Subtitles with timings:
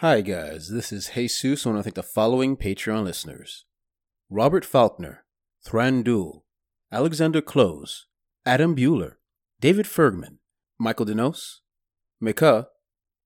[0.00, 0.68] Hi, guys.
[0.68, 1.64] This is Jesus.
[1.64, 3.64] And I want to thank the following Patreon listeners
[4.28, 5.24] Robert Faulkner,
[5.66, 6.42] Thranduil,
[6.92, 8.06] Alexander Close,
[8.44, 9.14] Adam Bueller,
[9.58, 10.36] David Fergman,
[10.78, 11.60] Michael Denos,
[12.20, 12.68] Mika,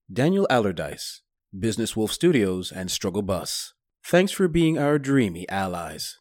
[0.09, 1.23] Daniel Allardyce,
[1.59, 3.73] Business Wolf Studios, and Struggle Bus.
[4.05, 6.19] Thanks for being our dreamy allies.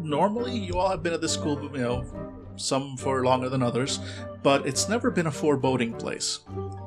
[0.00, 2.27] normally you all have been at this school, but you know,
[2.58, 4.00] some for longer than others,
[4.42, 6.40] but it's never been a foreboding place.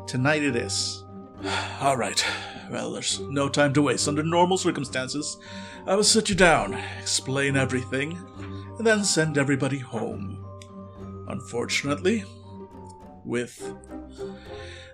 [0.08, 1.04] Tonight it is.
[1.82, 2.24] all right.
[2.70, 4.08] Well, there's no time to waste.
[4.08, 5.38] Under normal circumstances,
[5.86, 8.18] I will sit you down, explain everything,
[8.78, 10.46] and then send everybody home.
[11.28, 12.24] Unfortunately,
[13.26, 13.74] with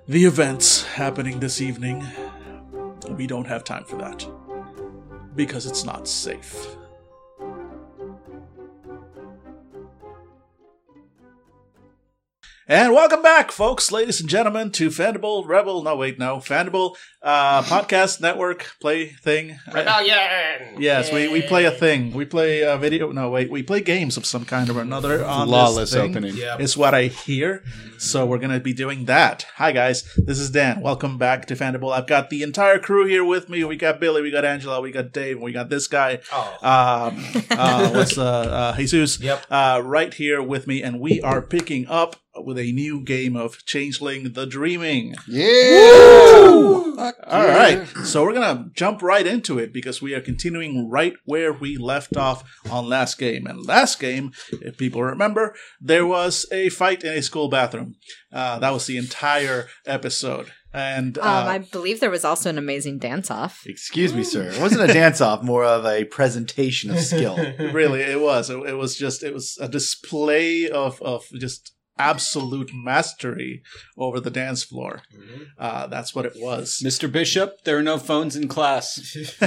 [0.08, 2.03] the events happening this evening,
[3.09, 4.25] we don't have time for that.
[5.36, 6.77] Because it's not safe.
[12.70, 15.83] And welcome back, folks, ladies and gentlemen, to Fandible Rebel.
[15.83, 19.58] No, wait, no, Fandible uh, Podcast Network play thing.
[19.73, 20.75] Rebellion.
[20.77, 22.11] Yes, we, we play a thing.
[22.11, 23.09] We play a video.
[23.14, 26.11] No, wait, we play games of some kind or another on Flawless this thing.
[26.11, 26.36] opening.
[26.36, 26.58] Yeah.
[26.58, 27.64] Is what I hear.
[28.00, 29.45] So we're gonna be doing that.
[29.55, 30.81] Hi guys, this is Dan.
[30.81, 31.94] Welcome back to Fandible.
[31.94, 33.64] I've got the entire crew here with me.
[33.64, 36.20] We got Billy, we got Angela, we got Dave, we got this guy.
[36.33, 36.58] Oh.
[36.61, 39.22] Um, uh, what's uh, uh, Jesus?
[39.22, 39.45] Yep.
[39.49, 43.66] Uh, right here with me, and we are picking up with a new game of
[43.66, 45.16] Changeling: The Dreaming.
[45.27, 46.93] Yeah.
[47.27, 51.53] All right, so we're gonna jump right into it because we are continuing right where
[51.53, 53.45] we left off on last game.
[53.45, 57.95] And last game, if people remember, there was a fight in a school bathroom.
[58.33, 62.58] Uh, that was the entire episode, and uh, Um, I believe there was also an
[62.58, 63.61] amazing dance off.
[63.65, 64.49] Excuse me, sir.
[64.49, 67.35] It wasn't a dance off, more of a presentation of skill.
[67.59, 68.49] really, it was.
[68.49, 69.23] It, it was just.
[69.23, 73.62] It was a display of of just absolute mastery
[73.98, 75.02] over the dance floor.
[75.58, 76.81] Uh, that's what it was.
[76.84, 77.12] Mr.
[77.12, 79.16] Bishop, there are no phones in class.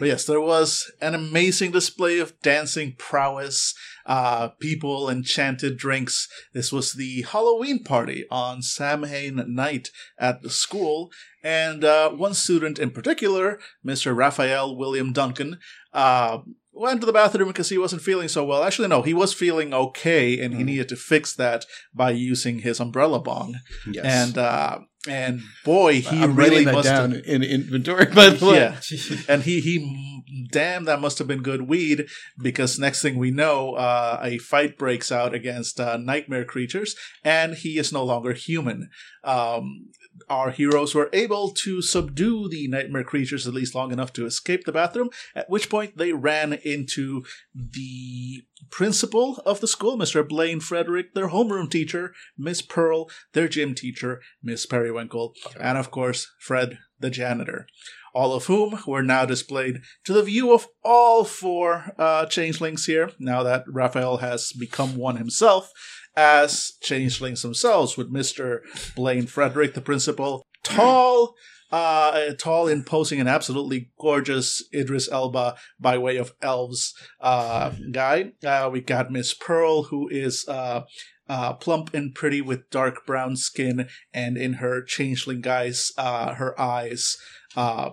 [0.00, 3.74] But yes, there was an amazing display of dancing prowess,
[4.06, 6.26] uh, people, enchanted drinks.
[6.54, 11.10] This was the Halloween party on Samhain night at the school,
[11.44, 14.16] and uh, one student in particular, Mr.
[14.16, 15.58] Raphael William Duncan,
[15.92, 16.38] uh,
[16.80, 18.64] went to the bathroom because he wasn't feeling so well.
[18.64, 22.80] Actually, no, he was feeling okay, and he needed to fix that by using his
[22.80, 23.56] umbrella bong.
[23.90, 24.04] Yes.
[24.04, 28.56] And uh, and boy, he I'm really must have- down in inventory, by the way.
[28.56, 29.16] yeah.
[29.28, 32.06] and he he damn that must have been good weed
[32.42, 37.54] because next thing we know uh, a fight breaks out against uh, nightmare creatures and
[37.54, 38.88] he is no longer human
[39.24, 39.86] um,
[40.28, 44.64] our heroes were able to subdue the nightmare creatures at least long enough to escape
[44.64, 47.22] the bathroom at which point they ran into
[47.54, 53.74] the principal of the school mr blaine frederick their homeroom teacher miss pearl their gym
[53.74, 57.66] teacher miss periwinkle and of course fred the janitor.
[58.12, 63.12] All of whom were now displayed to the view of all four uh, changelings here,
[63.18, 65.70] now that Raphael has become one himself,
[66.16, 68.60] as changelings themselves, with Mr.
[68.94, 71.34] Blaine Frederick, the principal, tall,
[71.70, 78.32] uh, tall, imposing, and absolutely gorgeous Idris Elba by way of elves uh, guy.
[78.44, 80.82] Uh, we got Miss Pearl, who is uh,
[81.28, 86.60] uh, plump and pretty with dark brown skin, and in her changeling guise, uh, her
[86.60, 87.16] eyes
[87.56, 87.90] uh,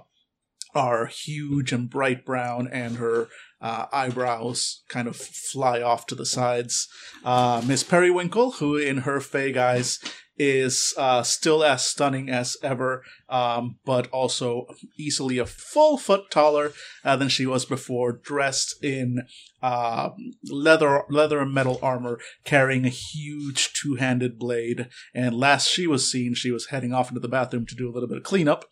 [0.74, 3.28] are huge and bright brown, and her
[3.62, 6.88] uh, eyebrows kind of fly off to the sides.
[7.24, 10.00] Uh, Miss Periwinkle, who in her fey guise
[10.40, 16.74] is uh, still as stunning as ever, um, but also easily a full foot taller
[17.04, 19.24] uh, than she was before, dressed in
[19.62, 20.10] uh,
[20.50, 24.90] leather, leather and metal armor, carrying a huge two-handed blade.
[25.14, 27.92] And last she was seen, she was heading off into the bathroom to do a
[27.92, 28.66] little bit of cleanup.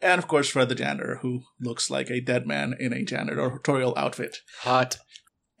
[0.00, 3.96] And of course, Fred the janitor, who looks like a dead man in a janitorial
[3.96, 4.38] outfit.
[4.60, 4.98] Hot.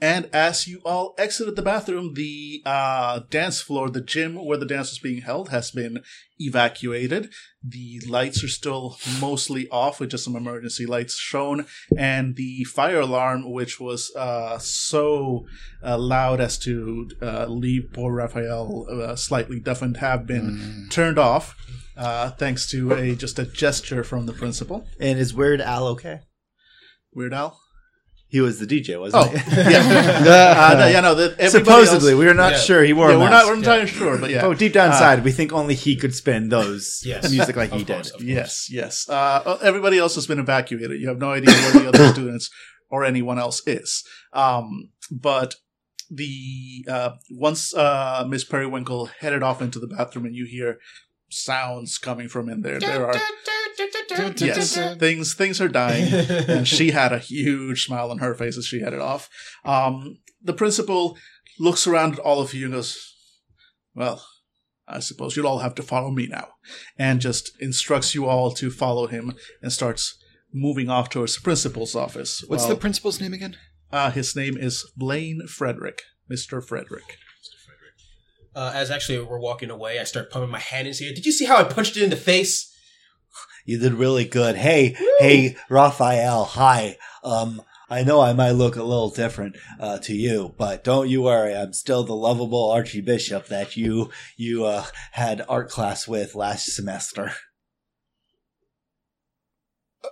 [0.00, 4.64] And as you all exited the bathroom, the uh, dance floor, the gym where the
[4.64, 6.02] dance was being held, has been
[6.38, 7.30] evacuated.
[7.64, 11.66] The lights are still mostly off, with just some emergency lights shown.
[11.96, 15.46] And the fire alarm, which was uh, so
[15.84, 21.56] uh, loud as to uh, leave poor Raphael uh, slightly deafened, have been turned off.
[21.96, 24.86] Uh, thanks to a just a gesture from the principal.
[25.00, 26.20] And is Weird Al okay?
[27.12, 27.58] Weird Al.
[28.30, 29.36] He was the DJ, wasn't Oh, he?
[29.72, 30.68] yeah.
[30.70, 31.14] uh, no, yeah, no.
[31.14, 32.58] The, Supposedly, else- we are not Yeah.
[32.58, 33.46] sure he wore yeah, a we're not.
[33.46, 34.44] We're not entirely sure, but yeah.
[34.44, 37.30] Oh, deep down Uh, inside, we think only he could spin those Yes.
[37.30, 37.94] music like he Of did.
[37.94, 38.24] course, of course.
[38.24, 39.08] Yes, yes.
[39.08, 41.00] Uh, everybody else has been evacuated.
[41.00, 42.50] You have no idea where the other students
[42.90, 44.04] or anyone else is.
[44.34, 45.54] Um, but
[46.10, 50.78] the uh, once uh, Miss Periwinkle headed off into the bathroom, and you hear
[51.30, 52.78] sounds coming from in there.
[52.80, 53.14] There are
[54.40, 56.12] yes, things things are dying,
[56.48, 59.28] and she had a huge smile on her face as she headed off.
[59.64, 61.16] Um, the principal
[61.58, 63.14] looks around at all of you and goes,
[63.94, 64.24] "Well,
[64.86, 66.48] I suppose you'll all have to follow me now,"
[66.98, 70.16] and just instructs you all to follow him and starts
[70.52, 72.42] moving off towards the principal's office.
[72.46, 73.56] What's Well, the principal's name again?
[73.92, 77.18] uh, his name is Blaine Frederick, Mister Frederick.
[78.54, 81.14] Uh, as actually we're walking away, I start pumping my hand into it.
[81.14, 82.67] Did you see how I punched it in the face?
[83.68, 84.56] You did really good.
[84.56, 86.44] Hey, hey, Raphael.
[86.44, 86.96] Hi.
[87.22, 87.60] Um,
[87.90, 91.54] I know I might look a little different uh, to you, but don't you worry.
[91.54, 97.32] I'm still the lovable archbishop that you you uh, had art class with last semester.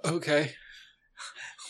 [0.04, 0.52] Okay.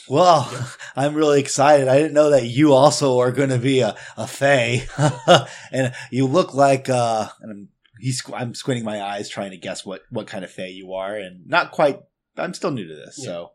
[0.08, 0.50] Well,
[0.96, 1.86] I'm really excited.
[1.86, 4.88] I didn't know that you also are going to be a, a fae.
[5.70, 7.68] and you look like, uh, and I'm,
[7.98, 11.16] he's, I'm squinting my eyes trying to guess what, what kind of fae you are
[11.16, 12.00] and not quite,
[12.37, 13.16] I'm still new to this.
[13.16, 13.50] So,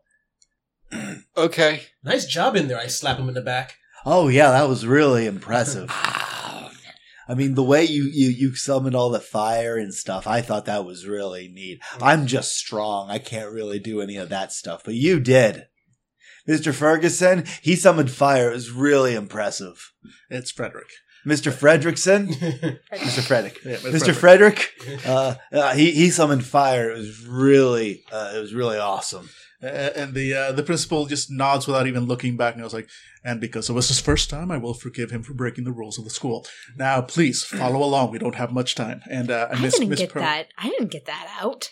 [1.36, 1.84] Okay.
[2.04, 2.78] Nice job in there.
[2.78, 3.76] I slap him in the back.
[4.04, 5.88] oh yeah, that was really impressive.
[7.28, 10.66] I mean, the way you, you, you summoned all the fire and stuff, I thought
[10.66, 11.80] that was really neat.
[12.00, 13.10] I'm just strong.
[13.10, 15.66] I can't really do any of that stuff, but you did.
[16.48, 16.74] Mr.
[16.74, 18.50] Ferguson, he summoned fire.
[18.50, 19.92] It was really impressive.
[20.28, 20.90] It's Frederick.
[21.26, 21.52] Mr.
[21.52, 22.28] Fredrickson,
[22.92, 23.22] Mr.
[23.22, 24.14] Frederick, Yeah, Mr.
[24.14, 24.70] Frederick,
[25.06, 26.90] uh, uh, he he summoned fire.
[26.90, 29.28] It was really, uh, it was really awesome.
[29.62, 32.74] Uh, and the uh, the principal just nods without even looking back, and I was
[32.74, 32.88] like,
[33.24, 35.98] "And because it was his first time, I will forgive him for breaking the rules
[35.98, 36.44] of the school.
[36.76, 38.10] Now, please follow along.
[38.10, 40.48] We don't have much time." And uh, and I Miss didn't Miss get Pearl- that.
[40.58, 41.70] I didn't get that out.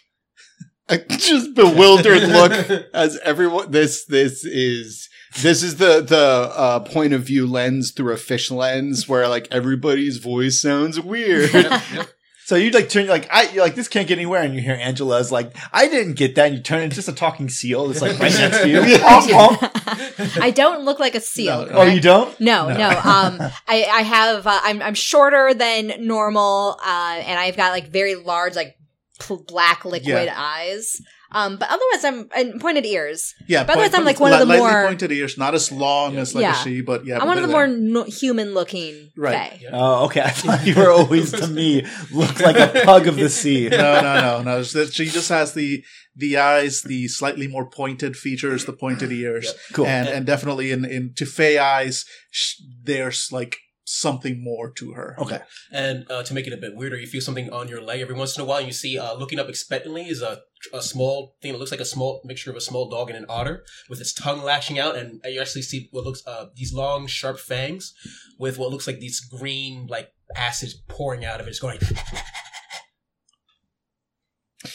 [0.91, 2.53] A just bewildered look
[2.95, 3.71] as everyone.
[3.71, 5.09] This this is
[5.41, 9.49] this is the the uh, point of view lens through a fish lens where like
[9.51, 11.51] everybody's voice sounds weird.
[12.47, 14.75] So you like turn, like I, you're like this can't get anywhere, and you hear
[14.75, 18.03] Angela's like, I didn't get that, and you turn into just a talking seal that's
[18.03, 18.83] like right next to you.
[18.99, 20.37] Honk, honk.
[20.43, 21.67] I don't look like a seal.
[21.67, 21.73] No.
[21.73, 22.41] Oh, you don't?
[22.41, 22.77] No, No.
[22.77, 22.89] no.
[22.89, 23.39] Um,
[23.69, 24.49] I, I have.
[24.49, 28.77] Uh, I'm I'm shorter than normal, uh, and I've got like very large, like
[29.21, 30.35] pl- black liquid Yeah.
[30.37, 30.97] eyes.
[31.33, 33.35] Um, but otherwise, I'm and pointed ears.
[33.47, 36.17] Yeah, By the way, I'm like one of the more- pointed ears, not as long
[36.17, 36.61] as like Yeah.
[36.61, 37.15] a she, but yeah.
[37.15, 39.53] I'm but one of the more no- human-looking Right.
[39.53, 39.61] fae.
[39.73, 40.23] Oh, okay.
[40.23, 43.69] I thought you were always to me looked like a pug of the sea.
[43.71, 44.63] no, no, no, no.
[44.65, 45.85] She just has the
[46.17, 49.87] the eyes, the slightly more pointed features, the pointed ears, Cool.
[49.87, 53.57] and and definitely in in to Fey eyes, sh- there's like
[53.91, 55.17] something more to her.
[55.19, 55.41] Okay.
[55.73, 58.15] And uh, to make it a bit weirder, you feel something on your leg every
[58.15, 58.59] once in a while.
[58.59, 60.43] And you see, uh, looking up expectantly, is a,
[60.73, 63.27] a small thing that looks like a small mixture of a small dog and an
[63.29, 64.97] otter, with its tongue lashing out.
[64.97, 67.93] And you actually see what looks uh, these long, sharp fangs,
[68.39, 71.51] with what looks like these green like acids pouring out of it.
[71.51, 71.79] It's going.
[74.65, 74.69] I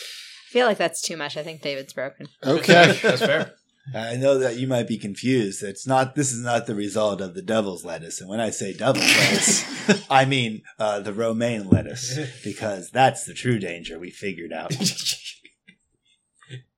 [0.50, 1.38] feel like that's too much.
[1.38, 2.27] I think David's broken.
[2.45, 3.00] okay.
[3.01, 3.53] that's fair.
[3.93, 5.61] I know that you might be confused.
[5.61, 6.15] It's not.
[6.15, 8.19] This is not the result of the devil's lettuce.
[8.19, 13.33] And when I say devil's lettuce, I mean uh, the romaine lettuce, because that's the
[13.33, 14.75] true danger we figured out.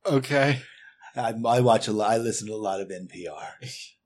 [0.07, 0.61] Okay.
[1.15, 2.11] I, I watch a lot.
[2.11, 3.47] I listen to a lot of NPR.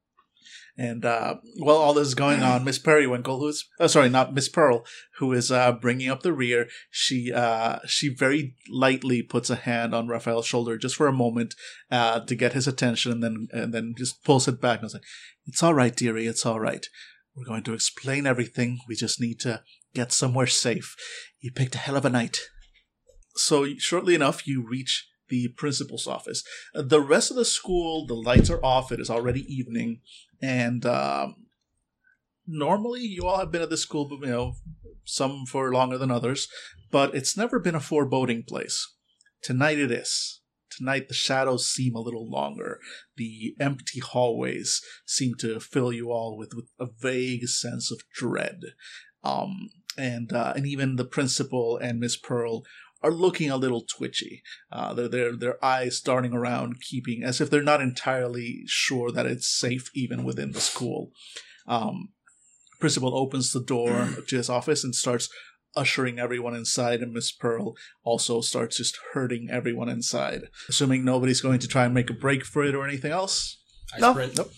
[0.77, 4.49] And uh, while all this is going on, Miss Periwinkle, who's oh, sorry, not Miss
[4.49, 4.85] Pearl,
[5.17, 9.93] who is uh, bringing up the rear, she uh, she very lightly puts a hand
[9.93, 11.55] on Raphael's shoulder just for a moment
[11.91, 14.93] uh, to get his attention, and then and then just pulls it back and is
[14.93, 15.03] like,
[15.45, 16.27] "It's all right, dearie.
[16.27, 16.85] It's all right.
[17.35, 18.79] We're going to explain everything.
[18.87, 19.63] We just need to
[19.93, 20.95] get somewhere safe.
[21.39, 22.39] You picked a hell of a night."
[23.35, 26.43] So shortly enough, you reach the principal's office.
[26.75, 28.91] Uh, The rest of the school, the lights are off.
[28.91, 30.01] It is already evening
[30.41, 31.47] and um,
[32.45, 34.53] normally you all have been at this school, you know,
[35.05, 36.47] some for longer than others,
[36.91, 38.93] but it's never been a foreboding place.
[39.41, 40.41] Tonight it is.
[40.77, 42.79] Tonight the shadows seem a little longer.
[43.17, 48.59] The empty hallways seem to fill you all with, with a vague sense of dread.
[49.23, 52.63] Um, and uh, and even the principal and Miss Pearl
[53.03, 54.43] are looking a little twitchy.
[54.71, 59.25] Uh, their their their eyes darting around, keeping as if they're not entirely sure that
[59.25, 61.11] it's safe even within the school.
[61.67, 62.09] Um,
[62.79, 65.29] principal opens the door to his office and starts
[65.75, 70.49] ushering everyone inside, and Miss Pearl also starts just herding everyone inside.
[70.67, 73.60] Assuming nobody's going to try and make a break for it or anything else.
[73.99, 74.13] No.
[74.13, 74.51] Nope.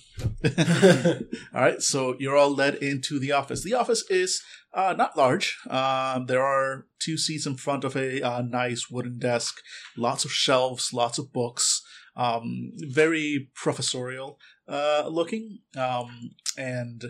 [1.54, 3.64] all right, so you're all led into the office.
[3.64, 4.42] The office is
[4.74, 5.58] uh, not large.
[5.70, 9.60] Um, there are two seats in front of a uh, nice wooden desk,
[9.98, 11.82] lots of shelves, lots of books,
[12.16, 15.60] um, very professorial uh, looking.
[15.76, 17.04] Um, and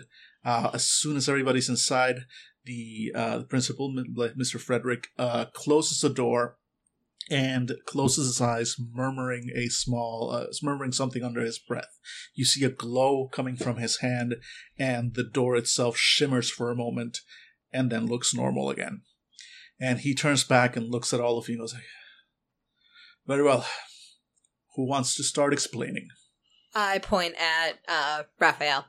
[0.44, 2.26] Uh, as soon as everybody's inside,
[2.66, 3.90] the, uh, the principal,
[4.36, 4.60] Mr.
[4.60, 6.58] Frederick, uh, closes the door
[7.30, 11.98] and closes his eyes, murmuring a small, uh, murmuring something under his breath.
[12.34, 14.36] You see a glow coming from his hand,
[14.78, 17.20] and the door itself shimmers for a moment,
[17.72, 19.02] and then looks normal again.
[19.80, 21.82] And he turns back and looks at all of you and goes, like,
[23.26, 23.66] "Very well.
[24.76, 26.08] Who wants to start explaining?"
[26.74, 28.86] I point at uh, Raphael.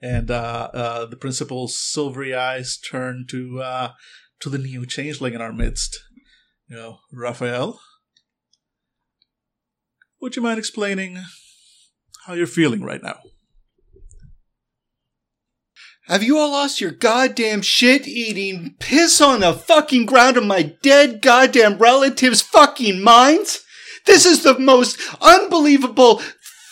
[0.00, 3.92] And uh, uh, the principal's silvery eyes turn to uh,
[4.40, 5.98] to the new changeling in our midst.
[6.68, 7.80] You know, Raphael,
[10.20, 11.18] would you mind explaining
[12.26, 13.20] how you're feeling right now?
[16.08, 20.74] Have you all lost your goddamn shit eating piss on the fucking ground of my
[20.82, 23.60] dead goddamn relatives' fucking minds?
[24.04, 26.20] This is the most unbelievable,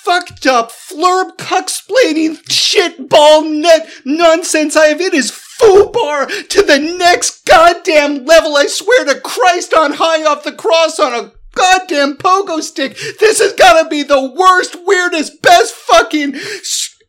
[0.05, 5.01] fucked up, flurb cucksplaining shit ball net nonsense I have.
[5.01, 8.57] It is foobar to the next goddamn level.
[8.57, 12.97] I swear to Christ on high off the cross on a goddamn pogo stick.
[13.19, 16.35] This has gotta be the worst, weirdest, best fucking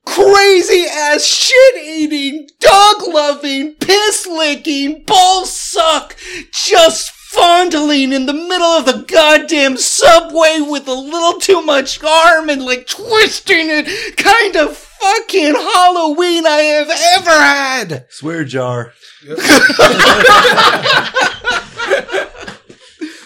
[0.06, 6.16] crazy ass shit eating, dog loving, piss licking, ball suck,
[6.52, 12.50] just fondling in the middle of the goddamn subway with a little too much arm
[12.50, 18.06] and like twisting it kind of fucking Halloween I have ever had.
[18.10, 18.94] Swear jar.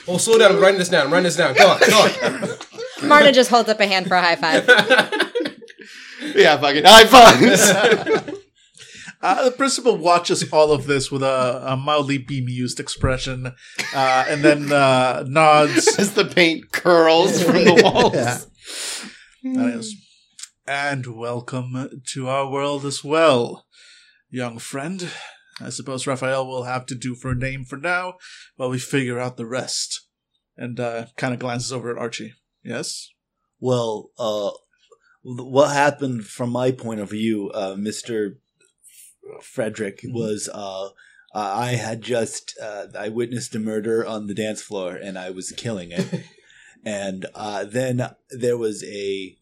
[0.07, 0.51] Oh, slow down.
[0.51, 1.05] I'm writing this down.
[1.05, 1.53] I'm writing this down.
[1.53, 1.79] Go on.
[1.79, 3.07] Go on.
[3.07, 4.67] Marna just holds up a hand for a high five.
[6.35, 8.37] Yeah, fucking high fives.
[9.23, 13.53] Uh, the principal watches all of this with a, a mildly bemused expression,
[13.93, 15.87] uh, and then uh, nods.
[15.99, 18.47] As the paint curls from the walls.
[19.43, 19.95] That is.
[20.73, 23.65] And welcome to our world as well,
[24.29, 25.11] young friend.
[25.59, 28.13] I suppose Raphael will have to do for a name for now
[28.55, 30.07] while we figure out the rest.
[30.55, 32.35] And uh, kind of glances over at Archie.
[32.63, 33.09] Yes?
[33.59, 34.51] Well, uh,
[35.23, 38.39] what happened from my point of view, uh, Mister
[39.41, 40.87] Frederick, was uh,
[41.35, 45.51] I had just uh, I witnessed a murder on the dance floor, and I was
[45.51, 46.23] killing it.
[46.85, 49.35] and uh, then there was a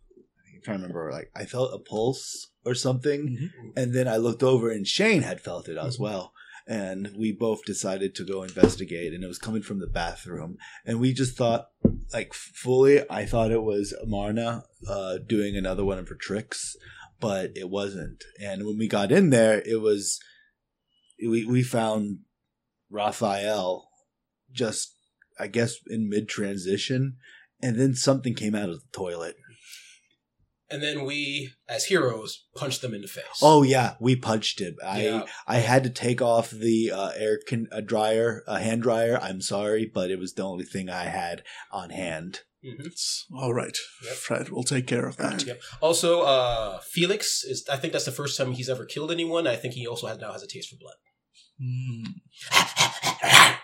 [0.59, 4.43] I'm trying to remember, like I felt a pulse or something, and then I looked
[4.43, 6.33] over, and Shane had felt it as well.
[6.67, 10.57] And we both decided to go investigate, and it was coming from the bathroom.
[10.85, 11.69] And we just thought,
[12.13, 16.75] like fully, I thought it was Marna uh, doing another one of her tricks,
[17.19, 18.23] but it wasn't.
[18.39, 20.19] And when we got in there, it was
[21.25, 22.19] we we found
[22.91, 23.89] Raphael
[24.51, 24.93] just,
[25.39, 27.15] I guess, in mid transition,
[27.61, 29.37] and then something came out of the toilet.
[30.71, 33.25] And then we, as heroes, punch them in the face.
[33.41, 34.75] Oh yeah, we punched him.
[34.85, 35.25] I Yeah.
[35.47, 39.17] I had to take off the uh, air con- uh, dryer, uh, hand dryer.
[39.21, 42.41] I'm sorry, but it was the only thing I had on hand.
[42.63, 42.85] Mhm.
[42.85, 43.77] It's all right.
[44.03, 44.13] Yep.
[44.15, 45.45] Fred, we'll take care of that.
[45.45, 45.61] Yep.
[45.81, 47.67] Also, uh, Felix is.
[47.67, 49.47] I think that's the first time he's ever killed anyone.
[49.47, 50.95] I think he also has, now has a taste for blood.
[51.59, 53.55] Hmm.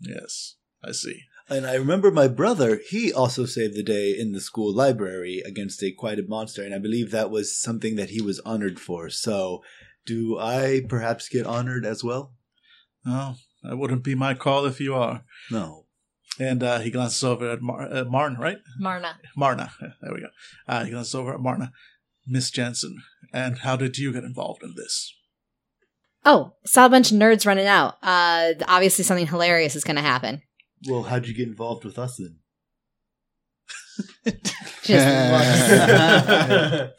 [0.00, 1.22] Yes, I see.
[1.50, 5.82] And I remember my brother, he also saved the day in the school library against
[5.82, 9.08] a quieted monster, and I believe that was something that he was honored for.
[9.08, 9.62] So,
[10.04, 12.34] do I perhaps get honored as well?
[13.06, 15.24] Oh, that wouldn't be my call if you are.
[15.50, 15.86] No.
[16.38, 18.58] And uh, he glances over at Mar- uh, Marn, right?
[18.78, 19.18] Marna.
[19.36, 19.72] Marna.
[19.80, 20.28] There we go.
[20.68, 21.72] Uh, he glances over at Marna.
[22.26, 22.98] Miss Jansen,
[23.32, 25.14] and how did you get involved in this?
[26.26, 27.94] Oh, saw a bunch of nerds running out.
[28.02, 30.42] Uh, obviously something hilarious is going to happen.
[30.86, 32.36] Well, how'd you get involved with us then?
[34.82, 34.88] Just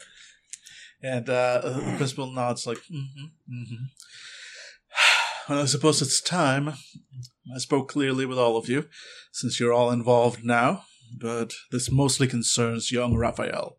[1.02, 3.84] And uh, the principal nods like, mm-hmm, mm-hmm.
[5.48, 6.68] Well, I suppose it's time.
[6.68, 8.86] I spoke clearly with all of you,
[9.32, 10.84] since you're all involved now,
[11.18, 13.78] but this mostly concerns young Raphael.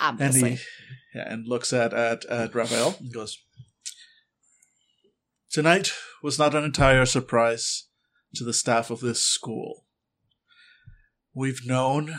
[0.00, 0.56] And obviously.
[0.56, 0.62] he
[1.14, 3.38] yeah, and looks at, at, at Raphael and goes,
[5.50, 5.92] Tonight
[6.22, 7.87] was not an entire surprise
[8.34, 9.84] to the staff of this school.
[11.34, 12.14] We've known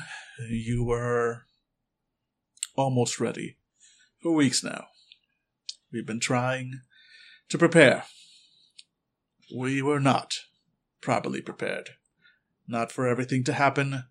[0.49, 1.43] you were
[2.75, 3.57] almost ready
[4.21, 4.87] for weeks now.
[5.91, 6.81] We've been trying
[7.49, 8.05] to prepare.
[9.55, 10.35] We were not
[11.01, 11.91] properly prepared.
[12.67, 14.03] Not for everything to happen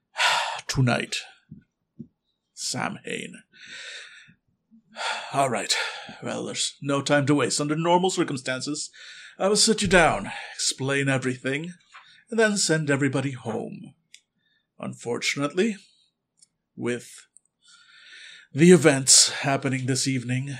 [0.66, 1.18] tonight.
[2.52, 3.42] Sam Hain.
[5.32, 5.74] All right.
[6.22, 7.60] Well, there's no time to waste.
[7.60, 8.90] Under normal circumstances,
[9.38, 11.74] I will sit you down, explain everything,
[12.30, 13.92] and then send everybody home.
[14.78, 15.76] Unfortunately,
[16.74, 17.26] with
[18.52, 20.56] the events happening this evening,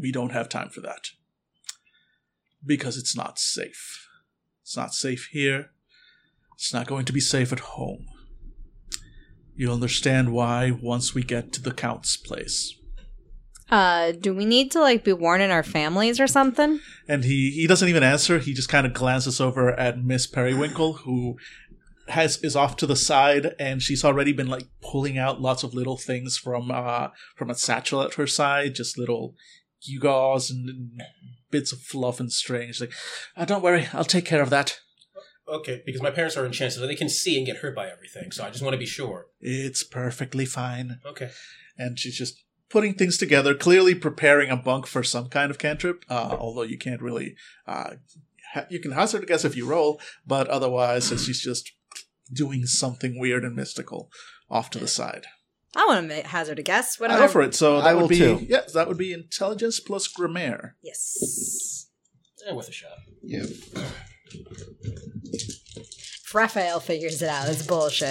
[0.00, 1.08] we don't have time for that.
[2.64, 4.08] Because it's not safe.
[4.62, 5.70] It's not safe here.
[6.54, 8.06] It's not going to be safe at home.
[9.56, 12.76] You'll understand why once we get to the Count's place.
[13.70, 16.80] Uh, do we need to like be warning our families or something?
[17.08, 18.38] And he, he doesn't even answer.
[18.38, 21.36] He just kind of glances over at Miss Periwinkle, who
[22.08, 25.74] has is off to the side, and she's already been like pulling out lots of
[25.74, 29.34] little things from uh from a satchel at her side, just little
[29.82, 30.90] gewgaws and, and
[31.50, 32.68] bits of fluff and string.
[32.68, 32.92] She's like,
[33.36, 34.80] "Uh, "Don't worry, I'll take care of that.
[35.48, 38.30] Okay, because my parents are enchanted, so they can see and get hurt by everything.
[38.30, 39.26] So I just want to be sure.
[39.40, 41.30] It's perfectly fine." Okay.
[41.76, 42.43] And she's just
[42.74, 46.04] putting things together, clearly preparing a bunk for some kind of cantrip.
[46.10, 47.36] Uh, although you can't really,
[47.68, 47.90] uh,
[48.52, 51.70] ha- you can hazard a guess if you roll, but otherwise, she's just
[52.32, 54.10] doing something weird and mystical
[54.50, 55.26] off to the side.
[55.76, 56.98] I want to hazard a guess.
[56.98, 57.28] What am Go I?
[57.28, 57.54] for it.
[57.54, 58.46] So that I would will be too.
[58.48, 60.72] yes, that would be intelligence plus Gremayre.
[60.82, 61.86] Yes.
[62.44, 62.90] Yeah, worth a shot.
[63.22, 63.44] Yeah.
[66.34, 68.10] Raphael figures it out, it's bullshit.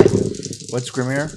[0.72, 1.30] What's Gremayre?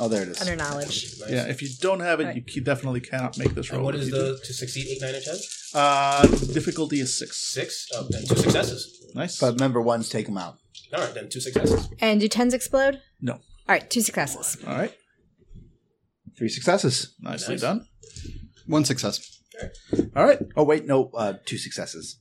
[0.00, 0.40] Oh, there it is.
[0.40, 1.18] Under knowledge.
[1.20, 1.30] Nice.
[1.30, 2.44] Yeah, if you don't have it, Right.
[2.54, 3.78] you definitely cannot make this roll.
[3.80, 5.36] And what If is you do- the to succeed eight, nine, and ten?
[5.74, 7.36] uh difficulty is six?
[7.36, 7.88] Six.
[7.94, 8.80] Oh, then two successes.
[9.14, 9.38] Nice.
[9.38, 10.58] But remember, ones take them out.
[10.94, 11.88] All right, then two successes.
[12.00, 13.00] And do tens explode?
[13.20, 13.34] No.
[13.34, 14.56] All right, two successes.
[14.66, 14.94] All right,
[16.38, 17.14] Three successes.
[17.20, 17.60] nicely Nice.
[17.60, 17.86] done.
[18.66, 19.20] One success.
[20.16, 22.18] All right, Oh wait, no, uh, two successes.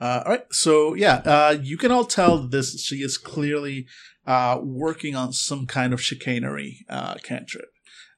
[0.00, 0.44] Uh, all right.
[0.52, 2.80] So yeah, uh, you can all tell this.
[2.84, 3.86] She is clearly
[4.28, 7.70] uh, working on some kind of chicanery uh, cantrip,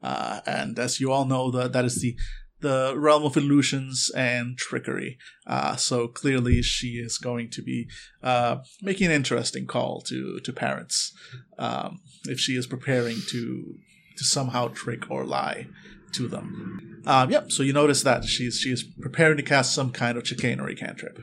[0.02, 2.17] uh, and as you all know, that that is the
[2.61, 5.17] the realm of illusions and trickery.
[5.47, 7.88] Uh, so clearly, she is going to be
[8.25, 11.12] uh, making an interesting call to to parents
[11.59, 13.76] um, if she is preparing to
[14.17, 15.69] to somehow trick or lie
[16.12, 17.02] to them.
[17.07, 17.52] Um, yep.
[17.52, 21.21] So you notice that she's she is preparing to cast some kind of chicanery cantrip.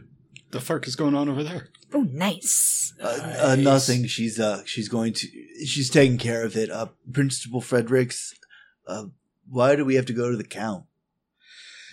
[0.52, 1.70] The fuck is going on over there?
[1.94, 2.94] Oh, nice.
[3.02, 4.06] Uh, uh, nothing.
[4.08, 5.28] She's uh, she's going to.
[5.66, 6.70] She's taking care of it.
[6.70, 8.34] Uh, Principal Fredericks.
[8.88, 9.06] Uh,
[9.50, 10.86] why do we have to go to the count?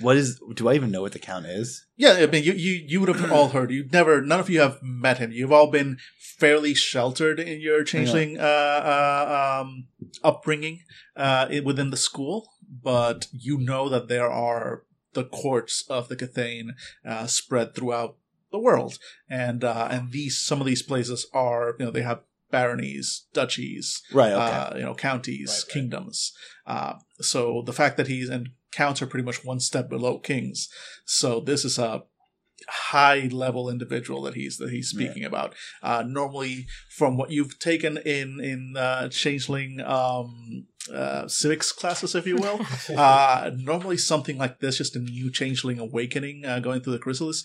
[0.01, 0.40] What is?
[0.55, 1.87] Do I even know what the count is?
[1.97, 3.71] Yeah, I mean, you, you, you would have all heard.
[3.71, 5.31] You've never, none of you have met him.
[5.31, 9.87] You've all been fairly sheltered in your changeling uh, uh, um,
[10.23, 10.81] upbringing
[11.17, 16.71] uh, within the school, but you know that there are the courts of the Kithain
[17.07, 18.17] uh, spread throughout
[18.55, 18.95] the world,
[19.29, 23.87] and uh, and these some of these places are you know they have baronies, duchies,
[24.12, 24.33] Right.
[24.33, 24.57] Okay.
[24.59, 25.73] uh, you know, counties, Right, right.
[25.75, 26.33] kingdoms.
[26.75, 26.95] Uh,
[27.33, 30.69] so the fact that he's and counts are pretty much one step below kings.
[31.05, 32.03] So this is a
[32.69, 35.55] high level individual that he's that he's speaking about.
[35.83, 42.27] Uh, normally, from what you've taken in in uh, changeling um, uh, civics classes, if
[42.27, 42.61] you will,
[42.97, 47.45] uh, normally something like this, just a new changeling awakening uh, going through the chrysalis.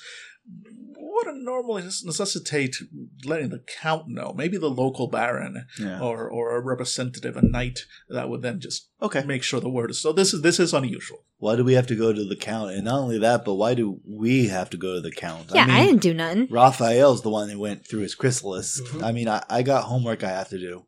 [1.01, 2.77] Would normally necessitate
[3.25, 5.99] letting the count know, maybe the local baron, yeah.
[5.99, 9.23] or or a representative, a knight that would then just Okay.
[9.23, 10.01] make sure the word is.
[10.01, 11.25] So this is this is unusual.
[11.37, 12.71] Why do we have to go to the count?
[12.71, 15.51] And not only that, but why do we have to go to the count?
[15.53, 16.47] Yeah, I, mean, I didn't do nothing.
[16.49, 18.81] Raphael's the one who went through his chrysalis.
[18.81, 19.03] Mhm.
[19.03, 20.85] I mean, I, I got homework I have to do.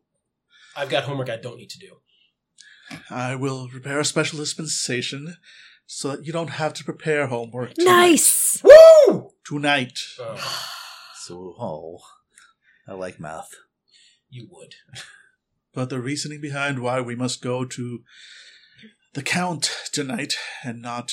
[0.76, 1.96] I've got homework I don't need to do.
[3.10, 5.36] I will prepare a special dispensation
[5.86, 7.74] so that you don't have to prepare homework.
[7.74, 8.62] tonight- Nice.
[8.64, 9.30] Woo!
[9.44, 9.98] Tonight.
[10.18, 10.68] Oh,
[11.24, 12.00] So, oh,
[12.88, 13.50] I like math.
[14.28, 14.74] you would.
[15.72, 18.00] But the reasoning behind why we must go to
[19.14, 21.12] the Count tonight and not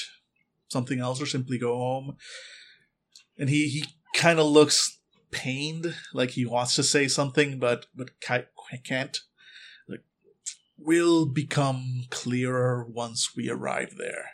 [0.69, 2.17] something else or simply go home.
[3.38, 4.99] And he, he kind of looks
[5.32, 8.45] pained, like he wants to say something, but, but ki-
[8.84, 9.17] can't.
[10.80, 14.32] Like, will become clearer once we arrive there.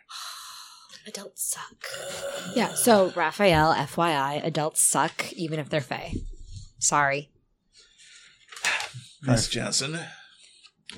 [1.07, 2.55] Adults suck.
[2.55, 6.13] Yeah, so Raphael, FYI, adults suck even if they're Fae.
[6.79, 7.29] Sorry.
[9.21, 9.99] Miss Jansen,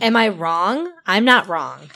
[0.01, 0.91] Am I wrong?
[1.05, 1.89] I'm not wrong.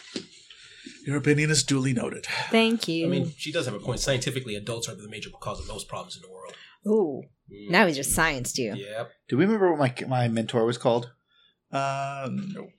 [1.06, 2.26] your opinion is duly noted.
[2.50, 3.06] Thank you.
[3.06, 4.00] I mean, she does have a point.
[4.00, 6.54] Scientifically, adults are the major cause of most problems in the world.
[6.88, 7.24] Ooh,
[7.70, 8.74] now he just scienced you.
[8.76, 9.12] Yep.
[9.30, 11.12] Do we remember what my my mentor was called?
[11.72, 12.70] Uh, no.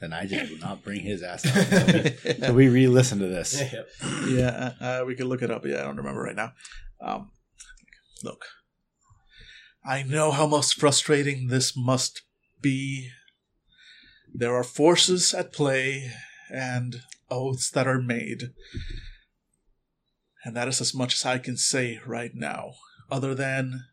[0.00, 2.36] Then I just will not bring his ass up.
[2.40, 3.60] so we re-listen to this.
[3.60, 3.88] Yep.
[4.28, 5.64] Yeah, uh, we could look it up.
[5.64, 6.52] Yeah, I don't remember right now.
[7.00, 7.30] Um,
[8.22, 8.44] look,
[9.84, 12.22] I know how most frustrating this must
[12.60, 13.10] be.
[14.32, 16.10] There are forces at play
[16.50, 18.50] and oaths that are made.
[20.44, 22.72] And that is as much as I can say right now,
[23.10, 23.84] other than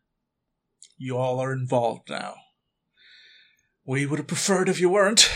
[0.97, 2.35] you all are involved now.
[3.85, 5.29] We would have preferred if you weren't,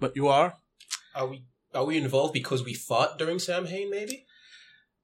[0.00, 0.54] but you are.
[1.14, 3.90] Are we are we involved because we fought during Samhain?
[3.90, 4.26] Maybe.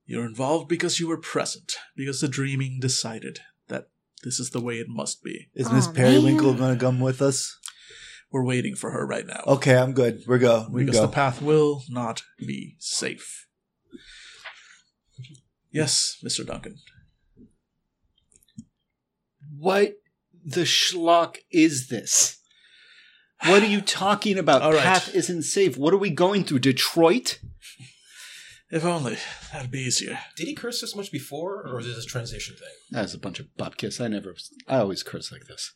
[0.04, 3.88] You're involved because you were present, because the dreaming decided that
[4.22, 5.48] this is the way it must be.
[5.54, 7.58] Is Aw, Miss Periwinkle going to come with us?
[8.30, 9.42] We're waiting for her right now.
[9.46, 10.22] Okay, I'm good.
[10.26, 10.66] We're go.
[10.70, 11.06] We because go.
[11.06, 13.46] the path will not be safe.
[15.70, 16.46] Yes, Mr.
[16.46, 16.76] Duncan.
[19.58, 19.94] What
[20.44, 22.38] the schlock is this?
[23.48, 24.62] What are you talking about?
[24.62, 24.82] All right.
[24.82, 25.76] Path isn't safe.
[25.76, 26.60] What are we going through?
[26.60, 27.38] Detroit?
[28.70, 29.16] If only
[29.52, 30.18] that'd be easier.
[30.36, 32.74] Did he curse this much before, or is this a transition thing?
[32.90, 34.00] That's a bunch of bupkis.
[34.00, 34.34] I never.
[34.66, 35.72] I always curse like this.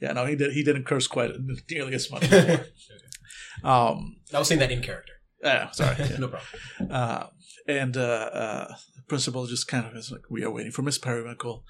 [0.00, 0.52] Yeah, no, he did.
[0.52, 1.30] He didn't curse quite
[1.70, 2.28] nearly as much.
[2.28, 2.66] Before.
[3.64, 5.14] I um, was saying that in character.
[5.42, 5.96] yeah, sorry.
[5.98, 6.16] Yeah.
[6.18, 6.90] no problem.
[6.90, 7.26] Uh,
[7.66, 10.98] and uh, uh, the principal just kind of is like, "We are waiting for Miss
[10.98, 11.64] Periwinkle."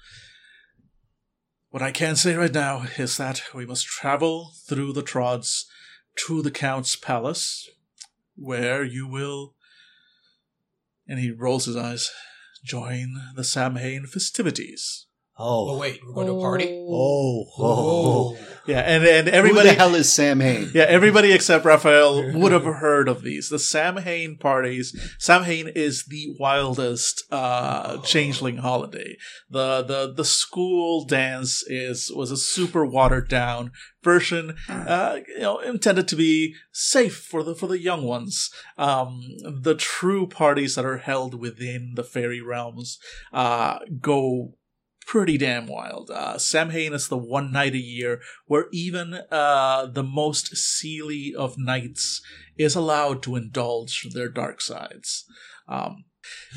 [1.75, 5.65] What I can say right now is that we must travel through the Trods
[6.25, 7.69] to the Count's palace,
[8.37, 9.55] where you will.
[11.05, 12.11] And he rolls his eyes.
[12.63, 15.04] Join the Samhain festivities.
[15.37, 15.77] Oh oh.
[15.77, 16.69] wait, we're going to a party.
[16.71, 17.45] Oh.
[17.57, 18.37] Oh.
[18.67, 19.69] Yeah, and and Who everybody.
[19.69, 20.71] the hell is Sam Hain?
[20.73, 23.49] Yeah, everybody except Raphael would have heard of these.
[23.49, 24.97] The Samhain parties.
[25.19, 29.17] Samhain is the wildest uh, changeling holiday.
[29.49, 33.71] The the the school dance is was a super watered down
[34.03, 38.49] version, uh, you know, intended to be safe for the for the young ones.
[38.77, 42.97] Um, the true parties that are held within the fairy realms
[43.31, 44.53] uh, go
[45.07, 46.09] pretty damn wild.
[46.11, 51.55] Uh, Samhain is the one night a year where even uh, the most seely of
[51.57, 52.21] knights
[52.57, 55.25] is allowed to indulge their dark sides.
[55.67, 56.05] Um,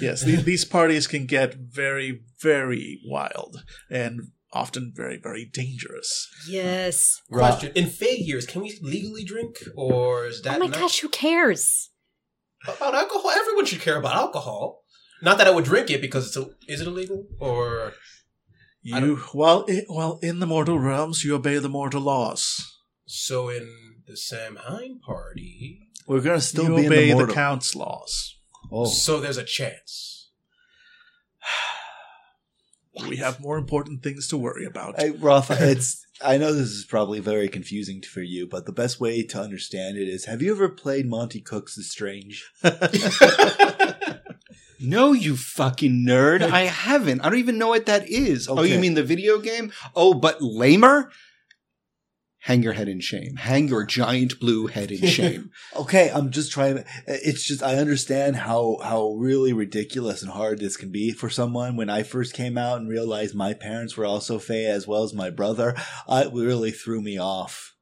[0.01, 4.21] yes, these, these parties can get very, very wild and
[4.53, 6.27] often very, very dangerous.
[6.49, 7.21] Yes.
[7.31, 11.01] Question: In Fey years, can we legally drink, or is that Oh my not- gosh,
[11.01, 11.91] who cares?
[12.67, 13.31] about alcohol?
[13.31, 14.83] Everyone should care about alcohol.
[15.23, 17.93] Not that I would drink it because it's a, is it illegal or I
[18.83, 22.79] You, well, i well, in the mortal realms, you obey the mortal laws.
[23.07, 23.69] so in
[24.07, 25.91] the Samhain party.
[26.07, 27.35] We're gonna still you be in obey the the, mortal.
[27.35, 28.37] count's laws.
[28.73, 28.83] oh.
[28.83, 28.85] oh.
[28.87, 30.31] So there's a chance.
[33.07, 35.01] We have more important things to worry about.
[35.01, 36.05] Hey, Rafa, it's.
[36.21, 39.97] I know this is probably very confusing for you, but the best way to understand
[39.97, 42.51] it is: Have you ever played Monte Cook's The Strange?
[44.81, 46.43] No, you fucking nerd.
[46.43, 47.21] I haven't.
[47.21, 48.49] I don't even know what that is.
[48.49, 49.73] Oh, you mean the video game?
[49.95, 51.11] Oh, but lamer?
[52.43, 53.37] Hang your head in shame.
[53.37, 55.51] Hang your giant blue head in shame.
[55.77, 56.85] Okay, I'm just trying.
[57.07, 61.77] It's just I understand how how really ridiculous and hard this can be for someone.
[61.77, 65.13] When I first came out and realized my parents were also Fae as well as
[65.13, 65.75] my brother,
[66.09, 67.75] it really threw me off.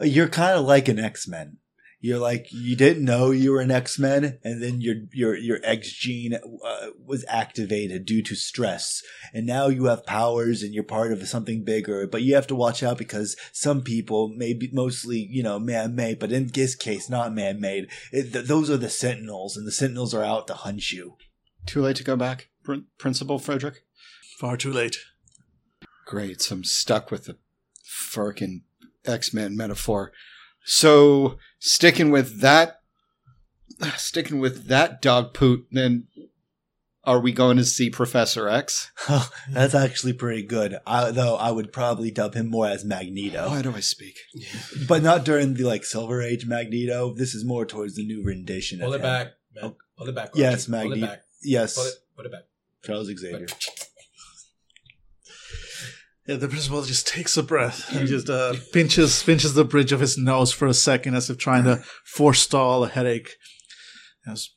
[0.00, 1.56] You're kind of like an X Men.
[2.00, 5.58] You're like you didn't know you were an X Men, and then your your your
[5.64, 9.02] X gene uh, was activated due to stress,
[9.34, 12.06] and now you have powers and you're part of something bigger.
[12.06, 16.20] But you have to watch out because some people, maybe mostly you know man made,
[16.20, 17.88] but in this case not man made.
[18.12, 21.16] Th- those are the Sentinels, and the Sentinels are out to hunt you.
[21.66, 23.82] Too late to go back, Prin- Principal Frederick?
[24.38, 24.98] Far too late.
[26.06, 27.38] Great, so I'm stuck with the
[27.84, 28.62] fucking
[29.04, 30.12] X Men metaphor.
[30.68, 32.82] So sticking with that,
[33.96, 36.08] sticking with that dog poot, then
[37.04, 38.92] are we going to see Professor X?
[39.50, 40.76] That's actually pretty good.
[40.86, 44.18] I, though I would probably dub him more as Magneto, Why do I speak?
[44.88, 47.14] but not during the like Silver Age Magneto.
[47.14, 48.80] This is more towards the new rendition.
[48.80, 49.02] Pull of it him.
[49.02, 49.74] back, man.
[49.96, 50.32] Pull it back.
[50.34, 50.82] Yes, Archie.
[50.82, 51.22] Pull Magneto.
[51.42, 51.94] Yes, Pull it.
[52.14, 52.42] Put it back.
[52.84, 53.46] Charles Xavier.
[56.28, 60.00] Yeah, the principal just takes a breath and just uh, pinches pinches the bridge of
[60.00, 63.36] his nose for a second, as if trying to forestall a headache.
[64.26, 64.50] Yes,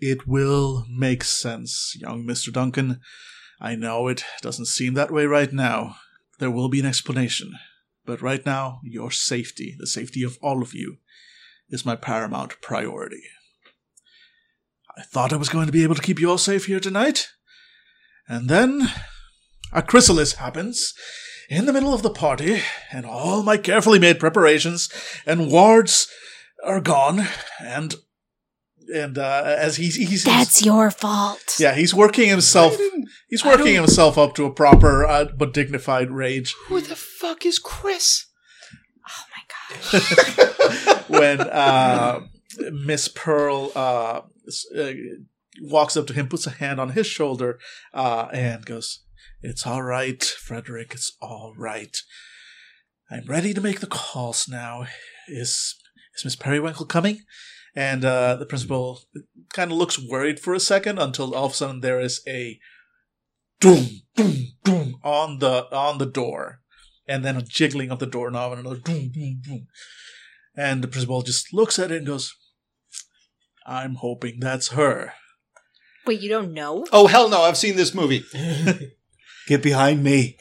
[0.00, 3.00] it will make sense, young Mister Duncan.
[3.60, 5.94] I know it doesn't seem that way right now.
[6.40, 7.52] There will be an explanation,
[8.04, 10.96] but right now, your safety, the safety of all of you,
[11.68, 13.22] is my paramount priority.
[14.98, 17.28] I thought I was going to be able to keep you all safe here tonight,
[18.26, 18.90] and then
[19.72, 20.94] a chrysalis happens
[21.48, 22.60] in the middle of the party,
[22.92, 24.88] and all my carefully made preparations
[25.26, 26.08] and wards
[26.64, 27.26] are gone,
[27.60, 27.94] and
[28.94, 31.56] and uh, as he's he's, That's your fault.
[31.60, 32.76] yeah he's working himself
[33.28, 37.58] he's working himself up to a proper uh, but dignified rage Who the fuck is
[37.60, 38.26] Chris?
[39.08, 39.42] Oh my
[39.92, 41.04] god.
[41.08, 42.20] when uh,
[42.72, 44.22] Miss Pearl uh,
[44.76, 44.90] uh,
[45.62, 47.58] walks up to him, puts a hand on his shoulder,
[47.94, 49.00] uh, and goes,
[49.42, 50.92] "It's all right, Frederick.
[50.94, 51.96] It's all right.
[53.10, 54.86] I'm ready to make the calls now.
[55.28, 55.76] Is
[56.16, 57.20] is Miss Periwinkle coming?
[57.74, 59.00] And uh, the principal
[59.52, 62.58] kind of looks worried for a second until all of a sudden there is a
[63.60, 66.60] doom, doom, doom on the on the door,
[67.08, 69.66] and then a jiggling of the doorknob and another doom, doom, doom.
[70.56, 72.34] And the principal just looks at it and goes,
[73.66, 75.14] "I'm hoping that's her."
[76.06, 76.86] Wait, you don't know?
[76.92, 77.42] Oh hell no!
[77.42, 78.24] I've seen this movie.
[79.50, 80.36] Get behind me.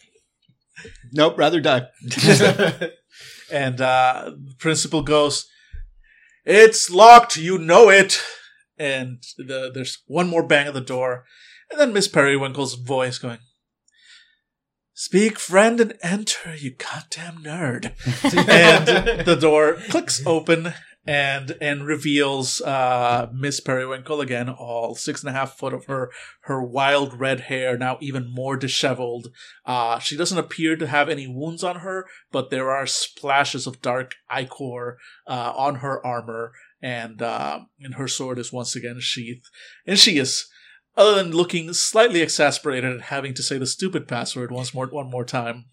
[1.12, 1.88] Nope, rather die.
[3.52, 5.48] And uh, the principal goes,
[6.46, 7.36] "It's locked.
[7.36, 8.22] You know it."
[8.78, 11.26] And the, there's one more bang at the door,
[11.72, 13.40] and then Miss Periwinkle's voice going,
[14.94, 17.86] "Speak, friend, and enter, you goddamn nerd."
[18.48, 20.76] and the door clicks open
[21.10, 26.12] and and reveals uh, Miss Periwinkle again, all six and a half foot of her
[26.42, 29.30] her wild red hair, now even more disheveled.
[29.66, 33.82] Uh, she doesn't appear to have any wounds on her, but there are splashes of
[33.82, 39.48] dark ichor uh, on her armor, and uh, and her sword is once again sheathed,
[39.88, 40.48] and she is.
[40.96, 45.10] Other than looking slightly exasperated at having to say the stupid password once more, one
[45.10, 45.66] more time,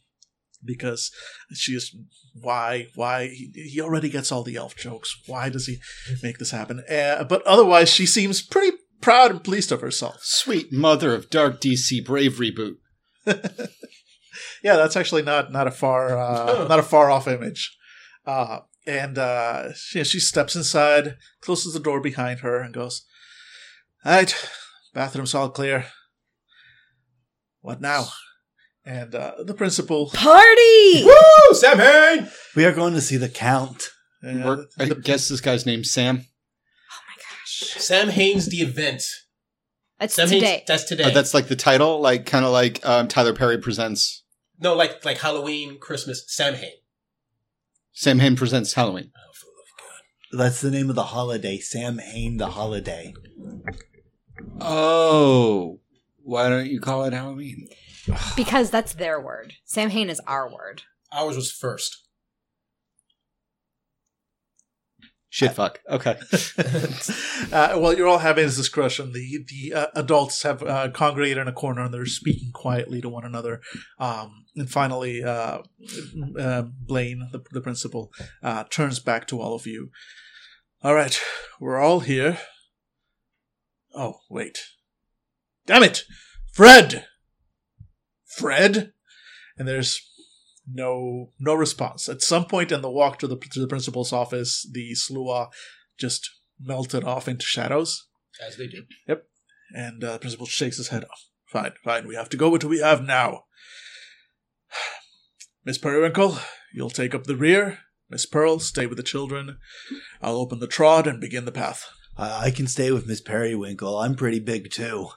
[0.64, 1.10] because
[1.52, 1.94] she is
[2.40, 5.14] why why he, he already gets all the elf jokes.
[5.26, 5.78] Why does he
[6.22, 6.82] make this happen?
[6.88, 10.18] Uh, but otherwise she seems pretty proud and pleased of herself.
[10.22, 12.76] Sweet mother of dark DC brave reboot.
[14.62, 17.76] yeah that's actually not not a far uh, not a far off image.
[18.26, 23.04] Uh, and uh, she, she steps inside closes the door behind her and goes
[24.04, 24.48] all right
[24.94, 25.86] bathroom's all clear.
[27.60, 28.06] What now
[28.86, 31.04] and uh, the principal Party!
[31.04, 31.54] Woo!
[31.54, 32.30] Sam Hain!
[32.54, 33.90] We are going to see the count.
[34.26, 36.18] uh, We're- I guess this guy's name's Sam.
[36.24, 37.74] Oh my gosh.
[37.82, 39.02] Sam Hain's the event.
[39.98, 40.46] That's Sam today.
[40.46, 41.04] Hain's, that's today.
[41.06, 44.22] Oh, that's like the title, like kind of like um, Tyler Perry presents.
[44.60, 46.22] no, like like Halloween, Christmas.
[46.28, 46.70] Sam Hain.
[47.92, 49.10] Sam Hain presents Halloween.
[49.16, 49.78] Oh, for the love of
[50.38, 50.44] God.
[50.44, 51.58] That's the name of the holiday.
[51.58, 53.14] Sam Hain the holiday.
[54.60, 55.80] Oh,
[56.22, 57.68] why don't you call it Halloween?
[58.36, 59.54] Because that's their word.
[59.64, 60.82] Sam Hain is our word.
[61.12, 62.06] Ours was first.
[65.36, 65.80] Shit, fuck.
[65.90, 66.16] Okay.
[67.52, 69.12] uh, well, you're all having this discussion.
[69.12, 73.10] The the uh, adults have uh, congregated in a corner and they're speaking quietly to
[73.10, 73.60] one another.
[73.98, 75.58] Um, and finally, uh,
[76.40, 79.90] uh, Blaine, the, the principal, uh, turns back to all of you.
[80.82, 81.20] All right,
[81.60, 82.38] we're all here.
[83.94, 84.58] Oh, wait.
[85.66, 86.04] Damn it!
[86.54, 87.04] Fred!
[88.36, 88.92] Fred?
[89.56, 90.00] And there's
[90.70, 92.08] no no response.
[92.08, 95.48] At some point in the walk to the to the principal's office, the Sluagh
[95.98, 98.06] just melted off into shadows,
[98.44, 98.84] As they do.
[99.08, 99.24] Yep.
[99.74, 101.26] And uh, the principal shakes his head off.
[101.46, 103.44] Fine, fine, we have to go with what we have now.
[105.64, 106.38] Miss Periwinkle,
[106.72, 107.78] you'll take up the rear.
[108.08, 109.58] Miss Pearl, stay with the children.
[110.22, 111.88] I'll open the trod and begin the path.
[112.16, 113.98] I, I can stay with Miss Periwinkle.
[113.98, 115.08] I'm pretty big too.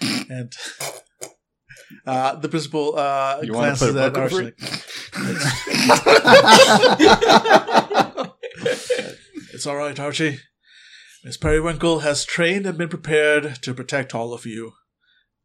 [0.00, 0.52] And
[2.06, 4.54] uh, the principal uh, You wanna glances put a at book over Archie.
[9.52, 10.38] It's all right, Archie.
[11.22, 14.72] Miss Periwinkle has trained and been prepared to protect all of you.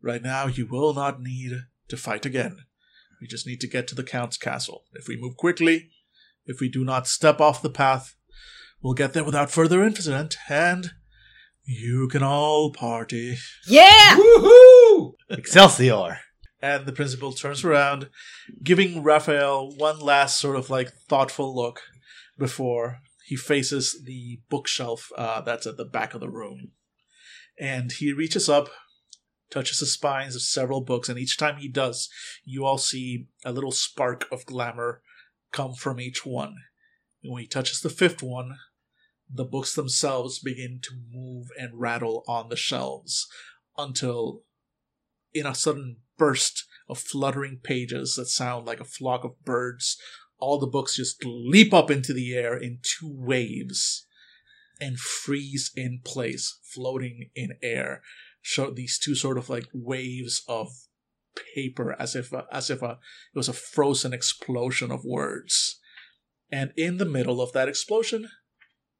[0.01, 2.59] Right now, you will not need to fight again.
[3.19, 4.85] We just need to get to the Count's castle.
[4.93, 5.89] If we move quickly,
[6.45, 8.15] if we do not step off the path,
[8.81, 10.91] we'll get there without further incident, and
[11.65, 13.37] you can all party.
[13.67, 14.15] Yeah!
[14.15, 15.13] Woohoo!
[15.29, 16.19] Excelsior!
[16.65, 18.09] And the principal turns around,
[18.63, 21.83] giving Raphael one last sort of like thoughtful look
[22.39, 26.71] before he faces the bookshelf uh, that's at the back of the room.
[27.59, 28.69] And he reaches up,
[29.51, 32.09] touches the spines of several books, and each time he does,
[32.43, 35.03] you all see a little spark of glamour
[35.51, 36.55] come from each one.
[37.23, 38.55] And when he touches the fifth one,
[39.31, 43.27] the books themselves begin to move and rattle on the shelves
[43.77, 44.41] until
[45.31, 49.97] in a sudden burst of fluttering pages that sound like a flock of birds,
[50.37, 54.05] all the books just leap up into the air in two waves
[54.79, 58.01] and freeze in place, floating in air.
[58.41, 60.69] Show these two sort of like waves of
[61.55, 62.99] paper, as if a, as if a,
[63.33, 65.79] it was a frozen explosion of words.
[66.51, 68.29] And in the middle of that explosion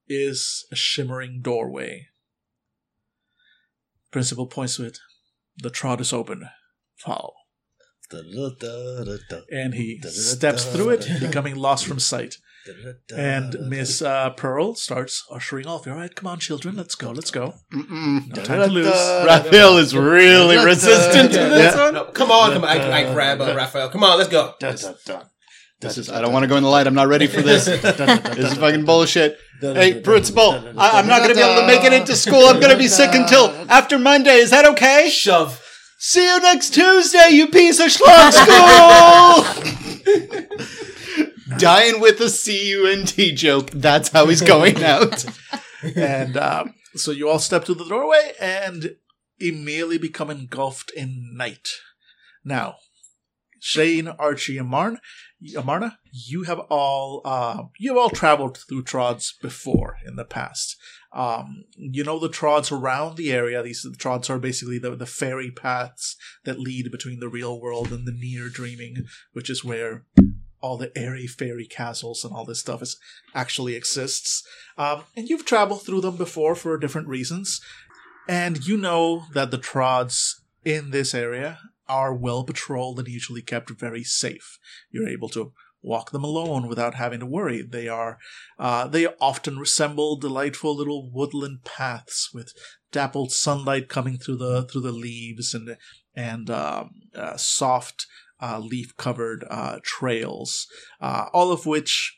[0.08, 2.08] is a shimmering doorway.
[4.12, 5.00] Principal points to it.
[5.58, 6.50] The trod is open.
[7.06, 7.34] Follow.
[9.52, 12.38] And he steps through it, becoming lost from sight.
[13.16, 15.88] And Miss uh, Pearl starts ushering off.
[15.88, 17.54] All right, come on, children, let's go, let's go.
[17.74, 18.28] Mm-mm.
[18.36, 18.88] No time to lose.
[19.26, 21.84] Raphael is really resistant to this Yeah.
[21.86, 21.94] one.
[21.94, 22.70] No, come on, come on.
[22.70, 23.90] I, I grab uh, Raphael.
[23.90, 24.54] Come on, let's go.
[24.60, 26.10] This is.
[26.10, 26.88] I don't want to go in the light.
[26.88, 27.66] I'm not ready for this.
[27.66, 29.38] this is fucking bullshit.
[29.62, 32.46] Hey, principal, I, I'm not going to be able to make it into school.
[32.46, 34.36] I'm going to be sick until after Monday.
[34.38, 35.10] Is that okay?
[35.10, 35.62] Shove.
[35.98, 39.46] See you next Tuesday, you piece of schlub school.
[41.58, 43.70] Dying with a C U N T joke.
[43.72, 45.26] That's how he's going out.
[45.96, 48.98] and um, so you all step through the doorway and
[49.40, 51.70] immediately become engulfed in night.
[52.44, 52.76] Now,
[53.60, 55.00] Shane, Archie, and Marn,
[55.58, 60.76] Amarna, you have all uh, you have all traveled through trods before in the past.
[61.16, 63.64] Um, you know the trods around the area.
[63.64, 67.94] These the trods are basically the, the fairy paths that lead between the real world
[67.94, 70.04] and the near dreaming, which is where
[70.60, 72.98] all the airy fairy castles and all this stuff is
[73.34, 74.46] actually exists.
[74.78, 77.62] Um, and you've traveled through them before for different reasons,
[78.28, 83.70] and you know that the trods in this area are well patrolled and usually kept
[83.70, 84.60] very safe.
[84.92, 85.54] You're able to
[85.86, 87.62] walk them alone without having to worry.
[87.62, 88.18] They are
[88.58, 92.54] uh, they often resemble delightful little woodland paths with
[92.92, 95.78] dappled sunlight coming through the through the leaves and
[96.16, 98.08] and um, uh, soft
[98.42, 100.68] uh, leaf covered uh, trails,
[101.02, 102.18] uh, all of which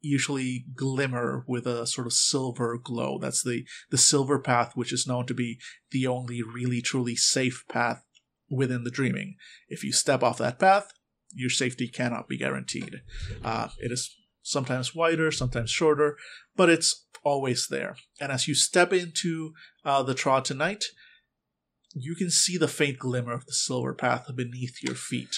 [0.00, 3.18] usually glimmer with a sort of silver glow.
[3.18, 5.58] That's the the silver path, which is known to be
[5.90, 8.04] the only really truly safe path
[8.50, 9.36] within the dreaming.
[9.68, 10.92] If you step off that path,
[11.34, 13.02] your safety cannot be guaranteed.
[13.44, 16.16] Uh, it is sometimes wider, sometimes shorter,
[16.56, 17.96] but it's always there.
[18.20, 19.52] And as you step into
[19.84, 20.84] uh, the trod tonight,
[21.94, 25.36] you can see the faint glimmer of the silver path beneath your feet,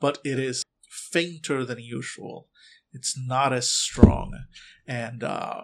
[0.00, 2.48] but it is fainter than usual.
[2.92, 4.32] It's not as strong,
[4.86, 5.62] and uh,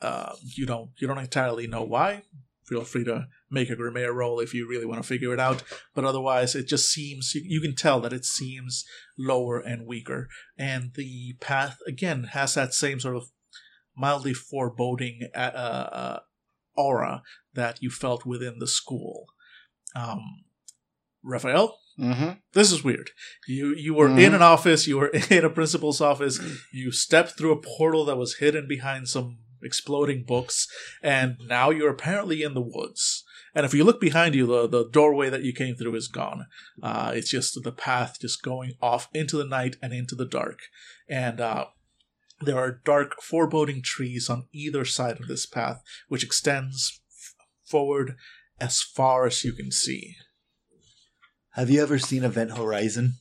[0.00, 2.24] uh, you don't you don't entirely know why.
[2.68, 5.62] Feel free to make a Gremayre roll if you really want to figure it out.
[5.94, 8.84] But otherwise, it just seems you, can tell that it seems
[9.18, 10.28] lower and weaker,
[10.58, 13.30] and the path again has that same sort of
[13.96, 16.18] mildly foreboding uh, uh,
[16.76, 17.22] aura
[17.54, 19.26] that you felt within the school.
[19.96, 20.20] Um,
[21.22, 22.34] Raphael, Mm-hmm.
[22.52, 23.10] this is weird.
[23.48, 24.20] You you were Mhm.
[24.26, 26.38] in an office, you were in a principal's office,
[26.72, 30.66] you stepped through a portal that was hidden behind some exploding books,
[31.02, 33.24] and now you're apparently in the woods.
[33.54, 36.46] And if you look behind you, the, the doorway that you came through is gone.
[36.82, 40.60] Uh, it's just the path just going off into the night and into the dark.
[41.08, 41.66] And uh,
[42.40, 48.16] there are dark, foreboding trees on either side of this path, which extends f- forward
[48.60, 50.16] as far as you can see.
[51.52, 53.14] Have you ever seen Event Horizon?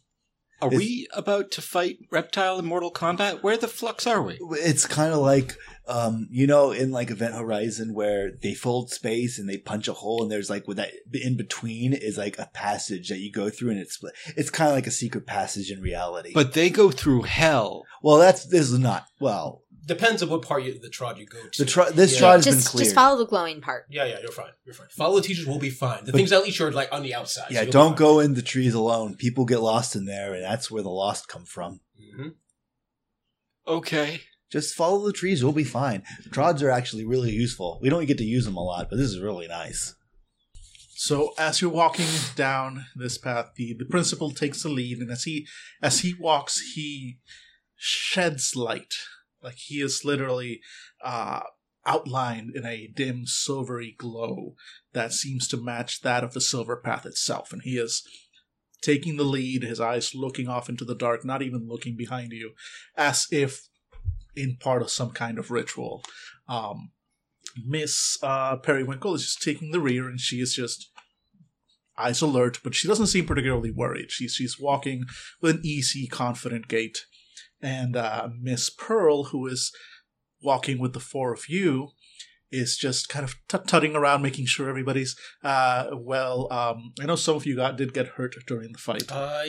[0.61, 3.43] Are Is- we about to fight Reptile in Mortal Kombat?
[3.43, 4.39] Where the flux are we?
[4.53, 5.55] It's kind of like,
[5.87, 9.93] um, you know, in like Event Horizon where they fold space and they punch a
[9.93, 13.49] hole, and there's like with that in between is like a passage that you go
[13.49, 13.99] through, and it's
[14.35, 16.31] it's kind of like a secret passage in reality.
[16.33, 17.83] But they go through hell.
[18.01, 19.61] well, that's this is not well.
[19.87, 21.63] Depends on what part of the trod you go to.
[21.63, 22.19] The tr- this Yeah.
[22.19, 22.83] trod has been Just cleared.
[22.85, 23.85] just follow the glowing part.
[23.89, 24.51] Yeah, yeah, you're fine.
[24.65, 24.87] You're fine.
[24.91, 26.03] Follow the teachers will be fine.
[26.05, 27.51] The But- things at least you're like on the outside.
[27.51, 29.15] yeah, don't go in the trees alone.
[29.15, 31.79] People get lost in there, and that's where the lost come from.
[31.99, 32.29] Mm-hmm.
[33.67, 34.21] Okay.
[34.51, 36.03] Just follow the trees; you'll be fine.
[36.31, 37.79] Trods are actually really useful.
[37.81, 39.93] We don't get to use them a lot, but this is really nice.
[40.95, 45.23] So as you're walking down this path, the, the principal takes the lead, and as
[45.23, 45.45] he
[45.81, 47.19] as he walks, he
[47.75, 48.93] sheds light.
[49.47, 50.59] Like he is literally
[51.01, 51.39] uh,
[51.85, 54.55] outlined in a dim silvery glow
[54.91, 57.53] that seems to match that of the silver path itself.
[57.53, 58.03] And he is
[58.81, 62.51] taking the lead, his eyes looking off into the dark, not even looking behind you,
[62.97, 63.69] as if
[64.35, 66.03] in part of some kind of ritual.
[66.49, 66.91] Um,
[67.65, 70.91] Miss uh, Periwinkle is just taking the rear, and she is just
[71.97, 74.11] eyes alert, but she doesn't seem particularly worried.
[74.11, 75.05] She's she's walking
[75.41, 77.05] with an easy, confident gait,
[77.61, 79.71] and uh, Miss Pearl, who is
[80.41, 81.89] walking with the four of you,
[82.51, 86.51] is just kind of tut tutting around, making sure everybody's uh, well.
[86.51, 89.11] Um, I know some of you got did get hurt during the fight.
[89.11, 89.43] Uh,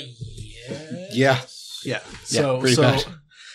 [1.12, 1.12] yeah.
[1.12, 1.40] Yeah.
[1.84, 2.00] Yeah.
[2.24, 3.04] So pretty so bad.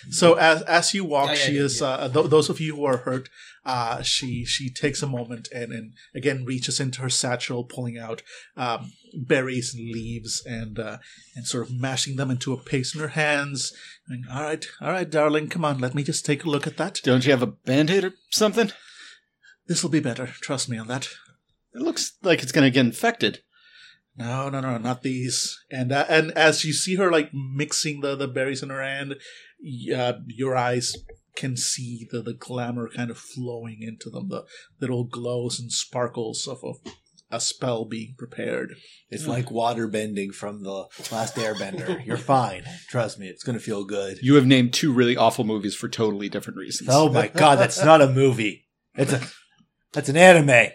[0.10, 2.76] So as as you walk, Yeah, yeah, she yeah, is uh, th- those of you
[2.76, 3.30] who are hurt.
[3.66, 8.22] Uh, she she takes a moment and, and again reaches into her satchel, pulling out
[8.58, 10.98] um, berries and leaves and uh,
[11.36, 13.72] and sort of mashing them into a paste in her hands.
[14.10, 16.76] And, all right, all right, darling, come on, let me just take a look at
[16.78, 17.00] that.
[17.04, 18.72] Don't you have a band-aid or something?
[19.68, 20.28] This will be better.
[20.28, 21.08] Trust me on that.
[21.74, 23.40] It looks like it's going to get infected.
[24.16, 25.58] No, no, no, not these.
[25.72, 29.12] And uh, and as you see her like mixing the, the berries in her hand,
[29.12, 29.16] y-
[29.96, 30.96] uh, your eyes
[31.36, 34.44] can see the, the glamour kind of flowing into them, the
[34.80, 36.78] little glows and sparkles of, of
[37.32, 38.76] a spell being prepared.
[39.10, 42.06] It's like water bending from the last Airbender.
[42.06, 42.64] You're fine.
[42.90, 44.20] Trust me, it's gonna feel good.
[44.22, 46.90] You have named two really awful movies for totally different reasons.
[46.92, 48.68] Oh my god, that's not a movie.
[48.96, 49.22] It's a
[49.92, 50.72] that's an anime.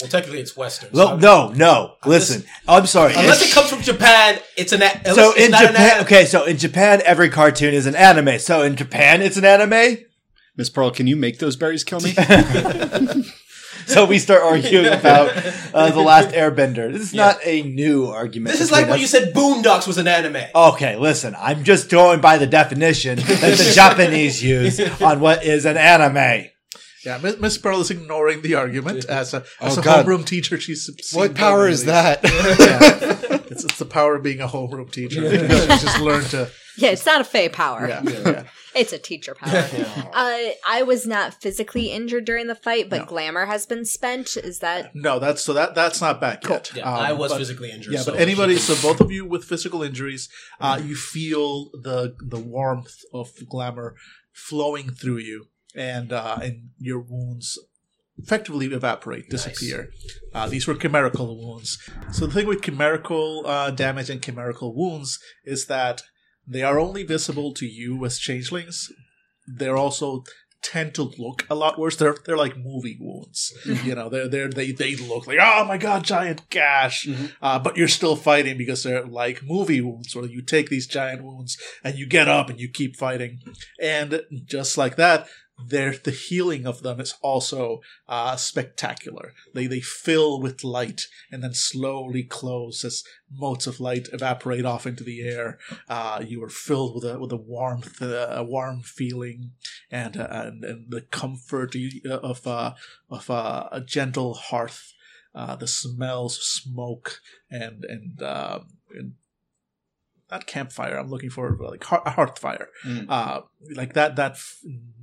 [0.00, 0.90] Well, technically, it's Western.
[0.92, 1.94] so Well, I'm- no, no.
[2.04, 3.14] Listen, I'm sorry.
[3.14, 4.82] Unless it comes from Japan, it's an.
[4.82, 6.04] a- so it's in not an Japan, anime.
[6.04, 8.38] okay, so in Japan, every cartoon is an anime.
[8.38, 9.98] So in Japan, it's an anime.
[10.56, 12.14] Miss Pearl, can you make those berries kill me?
[13.86, 15.30] So we start arguing about
[15.72, 16.90] uh, the last Airbender.
[16.92, 18.50] This is not a new argument.
[18.50, 20.42] This is like between when you said Boondocks was an anime.
[20.52, 21.36] Okay, listen.
[21.38, 23.26] I'm just going by the definition that
[23.58, 26.46] the Japanese use on what is an anime.
[27.06, 30.04] Yeah, Miss, Miss Pearl is ignoring the argument as a as Oh, a God.
[30.04, 30.58] homeroom teacher.
[30.60, 32.20] She's what power is that?
[32.24, 33.40] Yeah.
[33.48, 35.22] it's, it's the power of being a homeroom teacher.
[35.22, 35.48] Yeah.
[35.68, 36.50] She's just learned to.
[36.78, 37.88] Yeah, it's not a fey power.
[37.88, 38.42] Yeah, yeah.
[38.74, 39.66] It's a teacher power.
[40.12, 40.38] uh,
[40.68, 43.04] I was not physically injured during the fight, but No.
[43.06, 44.36] glamour has been spent.
[44.36, 46.70] Is that No, that's so that that's not back yet.
[46.74, 47.94] Yeah, Um, I was but- physically injured.
[47.94, 50.28] Yeah, so but anybody, so both of you with physical injuries,
[50.60, 53.94] uh, you feel the the warmth of glamour
[54.34, 55.46] flowing through you,
[55.76, 57.58] and uh, and your wounds
[58.18, 59.90] effectively evaporate, disappear.
[60.34, 61.78] Uh, these were chimerical wounds.
[62.12, 66.02] So the thing with chimerical uh, damage and chimerical wounds is that
[66.46, 68.90] they are only visible to you as changelings.
[69.46, 70.24] They're also
[70.62, 71.96] tend to look a lot worse.
[71.96, 73.52] They're they're like movie wounds.
[73.84, 77.08] you know, they're they're they they look like oh my god, giant gash.
[77.40, 81.22] Uh, but you're still fighting because they're like movie wounds, where you take these giant
[81.22, 83.40] wounds and you get up and you keep fighting.
[83.80, 85.28] And just like that,
[85.64, 89.32] there the healing of them is also uh, spectacular.
[89.54, 91.02] They they fill with light
[91.32, 95.58] and then slowly close as motes of light evaporate off into the air.
[95.88, 99.52] Uh, you are filled with a with a warmth, uh, a warm feeling,
[99.90, 102.74] and uh, and and the comfort of uh,
[103.10, 104.92] of uh, a gentle hearth.
[105.34, 108.60] Uh, the smells of smoke and and, uh,
[108.94, 109.12] and
[110.30, 110.96] not campfire.
[110.98, 112.68] I'm looking for like hearth, a hearth fire.
[112.84, 113.06] Mm.
[113.08, 113.40] Uh,
[113.74, 114.58] like that that f-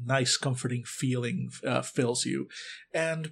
[0.06, 2.48] nice comforting feeling uh, fills you,
[2.94, 3.32] and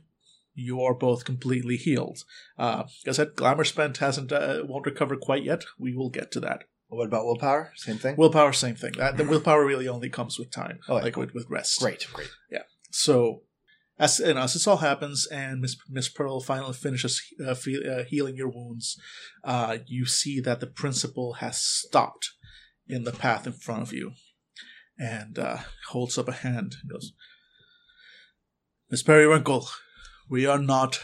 [0.54, 2.24] you are both completely healed.
[2.58, 5.64] Uh, like I said, glamour spent hasn't uh, won't recover quite yet.
[5.80, 6.64] We will get to that.
[6.90, 7.72] What about willpower?
[7.78, 8.18] Same thing.
[8.18, 8.92] Willpower, same thing.
[8.98, 11.04] That the willpower really only comes with time, Oh, yeah.
[11.04, 11.80] like with with rest.
[11.80, 12.30] great, great.
[12.52, 12.64] Yeah.
[12.92, 13.44] So,
[14.02, 17.88] as you know, as this all happens, and Miss Miss Pearl finally finishes uh, fe-
[17.88, 19.00] uh, healing your wounds,
[19.44, 22.32] uh, you see that the principal has stopped
[22.88, 24.14] in the path in front of you,
[24.98, 25.58] and uh,
[25.90, 27.14] holds up a hand and goes,
[28.90, 29.70] "Miss Periwinkle,
[30.30, 31.00] we are not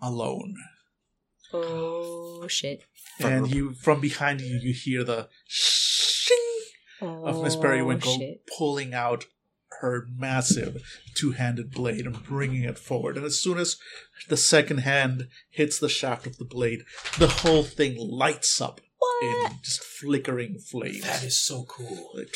[0.00, 0.54] alone."
[1.52, 2.84] oh shit?
[3.18, 6.36] And you, from behind you, you hear the shing
[7.00, 8.46] of Miss Oh, Periwinkle shit.
[8.56, 9.24] pulling out
[9.80, 10.82] her massive
[11.14, 13.16] two-handed blade and bringing it forward.
[13.16, 13.76] And as soon as
[14.28, 16.82] the second hand hits the shaft of the blade,
[17.18, 18.80] the whole thing lights up
[19.22, 21.02] in just flickering flames.
[21.02, 22.10] that is so cool.
[22.14, 22.34] Like,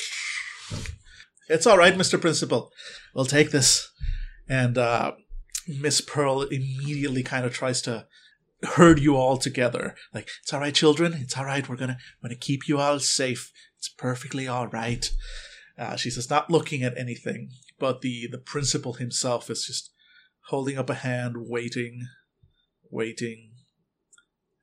[1.49, 2.21] it's all right, Mr.
[2.21, 2.73] Principal.
[3.15, 3.91] We'll take this.
[4.49, 5.13] And uh,
[5.67, 8.07] Miss Pearl immediately kind of tries to
[8.63, 9.95] herd you all together.
[10.13, 11.15] Like, it's all right, children.
[11.15, 11.69] It's all right.
[11.69, 13.53] We're gonna, we're gonna keep you all safe.
[13.79, 15.11] It's perfectly all right.
[15.77, 19.91] Uh, she says, not looking at anything, but the the principal himself is just
[20.49, 22.07] holding up a hand, waiting,
[22.91, 23.51] waiting.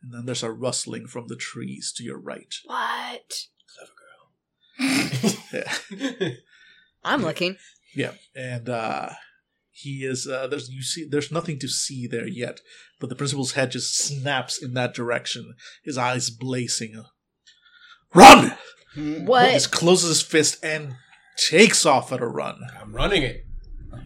[0.02, 2.54] And then there's a rustling from the trees to your right.
[2.66, 3.48] What?
[3.76, 3.92] Clever
[5.20, 5.32] girl.
[6.22, 6.30] yeah.
[7.04, 7.58] I'm looking.
[7.94, 9.10] Yeah, and uh,
[9.70, 10.28] he is.
[10.28, 11.06] Uh, there's you see.
[11.08, 12.62] There's nothing to see there yet,
[13.00, 15.56] but the principal's head just snaps in that direction.
[15.84, 17.04] His eyes blazing.
[18.14, 18.56] Run!
[18.96, 19.52] He What?
[19.52, 20.96] just closes his fist and
[21.50, 22.60] takes off at a run.
[22.80, 23.46] I'm running it.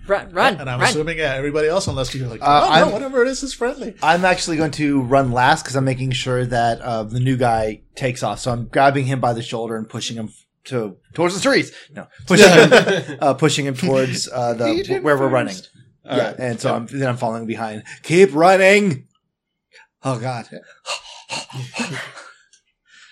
[0.07, 0.89] Run, run, And I'm run.
[0.89, 3.53] assuming yeah, everybody else, unless you're like, Uh, oh no, I'm- whatever it is, is
[3.53, 3.95] friendly.
[4.03, 7.81] I'm actually going to run last because I'm making sure that uh, the new guy
[7.95, 8.39] takes off.
[8.39, 10.29] So I'm grabbing him by the shoulder and pushing him
[10.65, 11.71] to towards the trees.
[11.91, 14.53] No, pushing him, uh, pushing him towards uh,
[14.86, 15.55] the where we're running.
[16.07, 16.36] All yeah, right.
[16.39, 17.83] and so I'm then I'm following behind.
[18.03, 19.07] Keep running.
[20.03, 20.47] Oh God!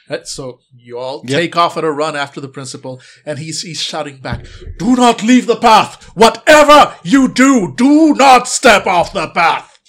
[0.09, 1.39] Right, so you all Yep.
[1.39, 4.45] take off at a run after the principal, and he's he's shouting back,
[4.77, 6.03] "Do not leave the path!
[6.15, 9.79] Whatever you do, do not step off the path!"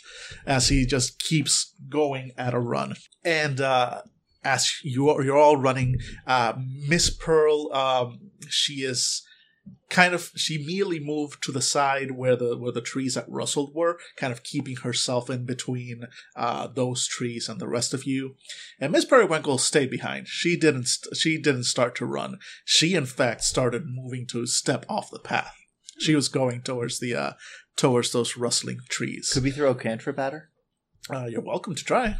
[0.46, 2.94] As he just keeps going at a run,
[3.24, 4.02] and uh,
[4.44, 5.96] as you are, you're all running,
[6.26, 6.52] uh,
[6.88, 9.22] Miss Pearl, um, she is
[9.90, 13.74] kind of she immediately moved to the side where the where the trees that rustled
[13.74, 16.02] were, kind of keeping herself in between
[16.36, 18.34] uh, those trees and the rest of you.
[18.80, 20.26] And Miss Periwinkle stayed behind.
[20.28, 20.86] She didn't.
[20.86, 22.38] St- she didn't start to run.
[22.64, 25.54] She, in fact, started moving to step off the path.
[25.98, 27.32] She was going towards the uh,
[27.76, 29.30] towards those rustling trees.
[29.32, 30.50] Could we throw a cantrip at her?
[31.08, 32.16] Uh, you're welcome to try.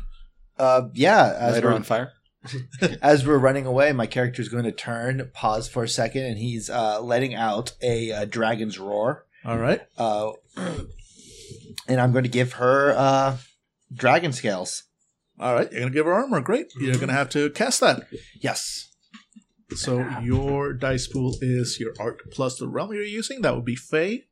[0.59, 1.35] Uh, yeah.
[1.37, 2.13] As Light her we're, on fire.
[3.03, 6.39] as we're running away, my character is going to turn, pause for a second, and
[6.39, 9.27] he's uh, letting out a, uh dragon's roar.
[9.45, 9.83] All right.
[9.99, 13.37] Uh, and I'm going to give her uh,
[13.93, 14.85] dragon scales.
[15.39, 15.71] All right.
[15.71, 16.41] You're gonna give her armor.
[16.41, 16.73] Great.
[16.79, 18.07] You're gonna have to cast that.
[18.41, 18.91] Yes.
[19.75, 23.43] So your dice pool is your art plus the realm you're using.
[23.43, 24.25] That would be Fey.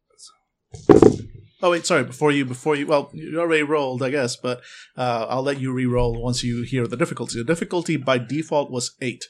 [1.62, 2.02] Oh wait, sorry.
[2.02, 4.60] Before you, before you, well, you already rolled, I guess, but
[4.96, 7.38] uh, I'll let you re-roll once you hear the difficulty.
[7.38, 9.24] The difficulty by default was eight.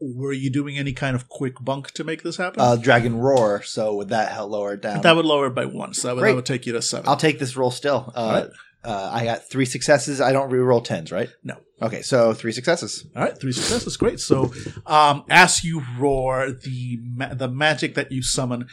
[0.00, 2.60] Were you doing any kind of quick bunk to make this happen?
[2.60, 3.62] Uh, dragon roar.
[3.62, 5.02] So would that help lower it down?
[5.02, 7.08] that would lower it by one, so that would, that would take you to 7
[7.08, 8.12] I'll take this roll still.
[8.14, 8.50] Uh, Alright.
[8.82, 10.20] uh, I got three successes.
[10.20, 11.28] I don't re-roll tens, right?
[11.42, 11.56] No.
[11.84, 13.06] Okay, so three successes.
[13.14, 14.18] All right, three successes, great.
[14.18, 14.54] So,
[14.86, 18.68] um, as you roar, the ma- the magic that you summon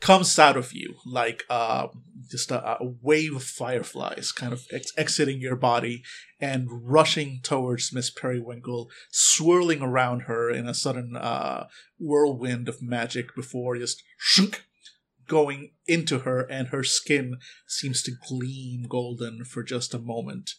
[0.00, 1.86] comes out of you like uh,
[2.28, 6.02] just a, a wave of fireflies, kind of ex- exiting your body
[6.40, 11.68] and rushing towards Miss Periwinkle, swirling around her in a sudden uh,
[12.00, 14.64] whirlwind of magic before just shunk,
[15.28, 17.36] going into her, and her skin
[17.68, 20.50] seems to gleam golden for just a moment.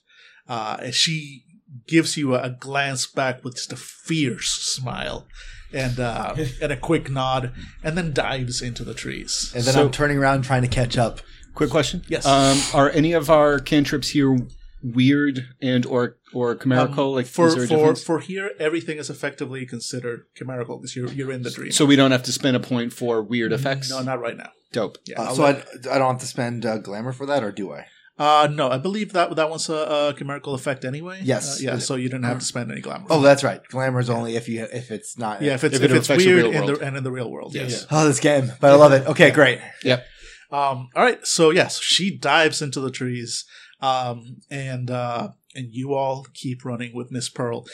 [0.48, 1.44] Uh, as she
[1.88, 5.28] gives you a, a glance back with just a fierce smile
[5.74, 7.52] and uh, and a quick nod,
[7.84, 9.52] and then dives into the trees.
[9.56, 11.20] And then So- I'm turning around trying to catch up.
[11.54, 12.04] Quick question.
[12.08, 12.26] Yes.
[12.26, 14.38] Um, are any of our cantrips here
[14.84, 17.10] weird and or or chimerical?
[17.10, 18.04] Um, like for is there a for difference?
[18.04, 21.72] for here, everything is effectively considered chimerical because you're you're in the dream.
[21.72, 23.90] so we don't have to spend a point for weird effects.
[23.90, 24.52] no, not right now.
[24.72, 24.98] Dope.
[25.08, 25.22] Yeah.
[25.22, 27.88] Uh, so I, I don't have to spend uh, glamour for that, or do I?
[28.18, 31.20] Uh, no, I believe that that one's a, a chimerical effect anyway.
[31.24, 31.60] Yes.
[31.60, 31.78] Uh, yeah.
[31.78, 33.06] So you didn't have to spend any glamour.
[33.10, 33.62] Oh, that's right.
[33.68, 35.42] Glamour is only if you if it's not.
[35.42, 35.54] yeah.
[35.54, 37.30] If it's if if, it it's affects the weird in the and in the real
[37.30, 37.86] world, yes.
[37.90, 37.98] Yeah.
[38.00, 39.08] Oh, this game, but I love it.
[39.08, 39.60] Okay, great.
[39.84, 40.06] Yep.
[40.50, 43.44] Um, all right, so yes, she dives into the trees,
[43.82, 47.66] um, and uh, and you all keep running with Miss Pearl,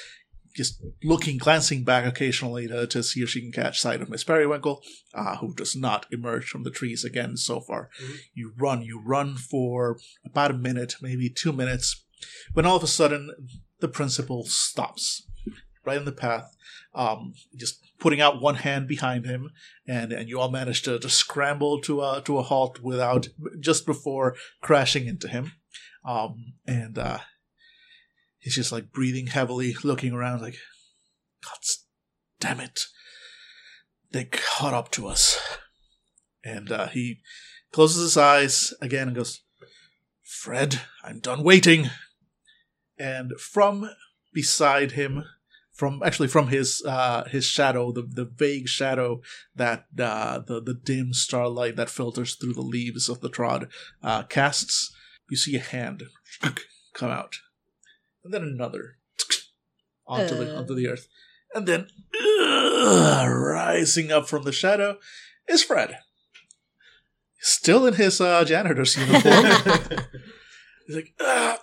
[0.56, 4.24] just looking, glancing back occasionally to, to see if she can catch sight of Miss
[4.24, 4.82] Periwinkle,
[5.14, 7.90] uh, who does not emerge from the trees again so far.
[8.02, 8.18] Mhm.
[8.34, 12.06] You run, you run for about a minute, maybe two minutes,
[12.54, 13.32] when all of a sudden
[13.80, 15.28] the principal stops
[15.86, 16.56] right in the path,
[16.96, 19.50] um, just putting out one hand behind him,
[19.88, 23.28] and and you all manage to, to scramble to a to a halt without
[23.60, 25.54] just before crashing into him,
[26.06, 27.20] um, and uh,
[28.44, 30.58] he's just like breathing heavily, looking around, like,
[31.44, 31.58] God
[32.40, 32.82] damn it,
[34.12, 35.40] they caught up to us,
[36.44, 37.22] and uh, he
[37.72, 39.42] closes his eyes again and goes,
[40.22, 41.90] Fred, I'm done waiting,
[42.98, 43.90] and from
[44.34, 45.24] beside him
[45.72, 49.22] from actually from his uh his shadow the the vague shadow
[49.56, 53.68] that uh the the dim starlight that filters through the leaves of the trod
[54.04, 54.94] uh casts
[55.30, 56.04] you see a hand
[56.94, 57.38] come out
[58.24, 58.98] and then another
[60.08, 60.60] onto the Uh.
[60.60, 61.08] onto the earth
[61.56, 61.88] and then
[62.42, 64.98] uh, rising up from the shadow
[65.48, 65.98] is Fred
[67.40, 69.46] still in his uh janitor's uniform
[70.88, 71.58] he's like uh,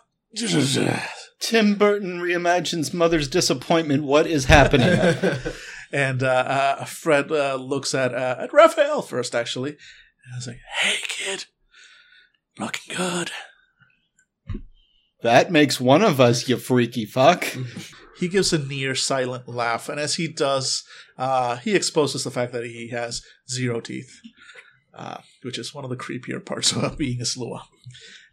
[1.40, 4.04] Tim Burton reimagines Mother's Disappointment.
[4.04, 5.16] What is happening?
[5.92, 10.61] And uh, uh, Fred uh, looks at uh, at Raphael first, actually, and is like,
[10.82, 11.46] "Hey, kid,
[12.61, 13.32] looking good."
[15.23, 17.47] That makes one of us, you freaky fuck.
[18.21, 20.85] He gives a near silent laugh, and as he does,
[21.16, 24.21] uh, he exposes the fact that he has zero teeth,
[24.93, 27.62] uh, which is one of the creepier parts about being a Sluagh.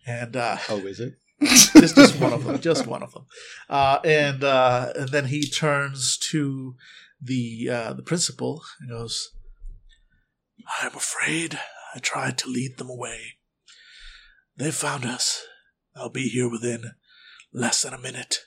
[0.05, 1.13] And uh, Oh, is it?
[1.41, 3.27] just, just one of them, just one of them.
[3.69, 6.75] Uh, and uh, and then he turns to
[7.21, 9.29] the uh, the principal and goes,
[10.81, 11.59] "I'm afraid
[11.95, 13.37] I tried to lead them away.
[14.57, 15.45] They found us.
[15.97, 16.91] I'll be here within
[17.51, 18.45] less than a minute."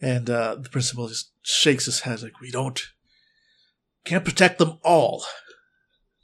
[0.00, 2.80] And uh, the principal just shakes his head like, "We don't
[4.04, 5.24] can't protect them all.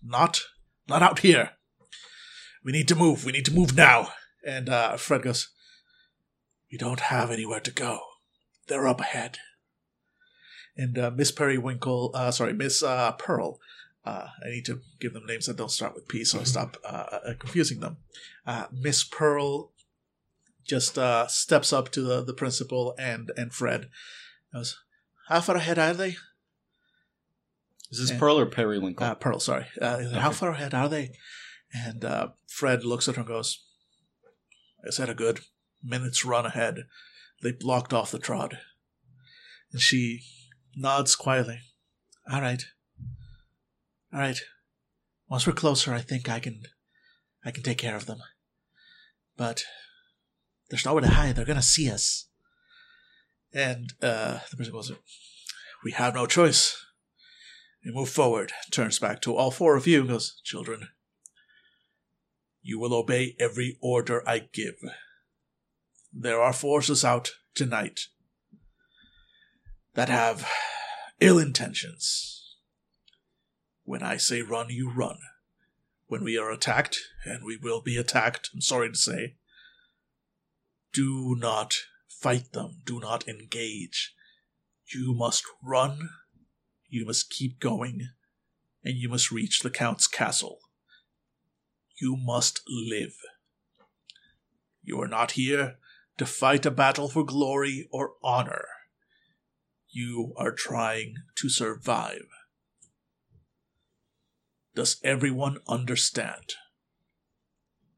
[0.02, 0.42] Not
[0.88, 1.50] not out here.
[2.64, 3.24] We need to move.
[3.24, 4.12] We need to move now."
[4.46, 5.48] And uh, Fred goes,
[6.70, 7.98] We don't have anywhere to go.
[8.68, 9.38] They're up ahead.
[10.76, 13.58] And uh, Miss Periwinkle, uh, sorry, Miss uh, Pearl,
[14.04, 16.76] uh, I need to give them names that don't start with P, so I stop
[16.84, 17.96] uh, uh, confusing them.
[18.46, 19.72] Uh, Miss Pearl
[20.66, 23.88] just uh, steps up to the, the principal and, and Fred.
[24.52, 24.76] Goes,
[25.28, 26.16] How far ahead are they?
[27.90, 28.18] Is this Yeah.
[28.18, 29.06] Pearl or Periwinkle?
[29.06, 29.66] Uh, Pearl, sorry.
[29.80, 31.12] Uh, How far ahead are they?
[31.72, 33.64] And uh, Fred looks at her and goes,
[34.86, 35.40] I said a good
[35.82, 36.84] minute's run ahead.
[37.42, 38.58] They blocked off the trod.
[39.72, 40.20] And she
[40.76, 41.60] nods quietly.
[42.30, 42.64] All right.
[44.12, 44.40] All right.
[45.28, 46.62] Once we're closer, I think I can
[47.44, 48.18] I can take care of them.
[49.36, 49.64] But
[50.68, 51.36] There's nowhere to hide.
[51.36, 52.28] They're gonna see us.
[53.52, 54.92] And uh, the person goes,
[55.84, 56.76] "We have no choice."
[57.84, 58.52] We move forward.
[58.72, 60.00] Turns back to all four of you.
[60.00, 60.88] and Goes, "Children,
[62.62, 64.74] you will obey every order I give.
[66.12, 68.08] There are forces out tonight
[69.94, 70.48] that have
[71.20, 72.56] ill intentions.
[73.84, 75.18] When I say run, you run.
[76.08, 79.36] When we are attacked, and we will be attacked, I'm sorry to say,
[80.92, 81.74] do not
[82.08, 84.14] fight them, do not engage.
[84.94, 86.10] You must run,
[86.88, 88.10] you must keep going,
[88.84, 90.60] and you must reach the Count's castle.
[92.00, 93.16] You must live.
[94.82, 95.76] You are not here
[96.18, 98.66] to fight a battle for glory or honor.
[99.88, 102.26] You are trying to survive.
[104.74, 106.54] Does everyone understand?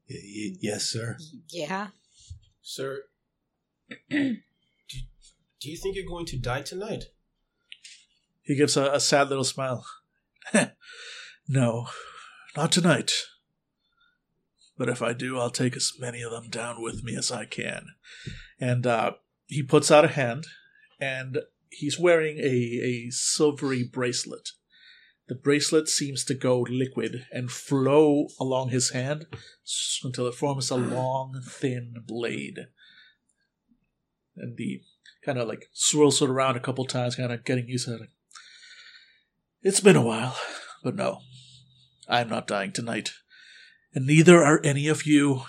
[0.09, 1.17] Y- y- yes, sir.
[1.49, 1.89] Yeah.
[2.69, 3.05] Sir,
[3.89, 4.35] do,
[5.59, 7.05] do you think you're going to die tonight?
[8.43, 9.87] He gives a, a sad little smile.
[11.47, 11.87] no,
[12.55, 13.11] not tonight.
[14.77, 17.45] But if I do, I'll take as many of them down with me as I
[17.45, 17.87] can.
[18.59, 19.13] And uh,
[19.47, 20.45] he puts out a hand,
[21.01, 21.39] and
[21.71, 24.49] he's wearing a, a silvery bracelet.
[25.29, 29.27] The bracelet seems to go liquid and flow along his hand
[30.03, 32.65] until it forms a long, thin blade.
[34.35, 34.81] And he
[35.23, 38.09] kind of like swirls it around a couple times, kind of getting used to it.
[39.61, 40.35] It's been a while,
[40.83, 41.19] but no,
[42.07, 43.11] I'm not dying tonight.
[43.93, 45.43] And neither are any of you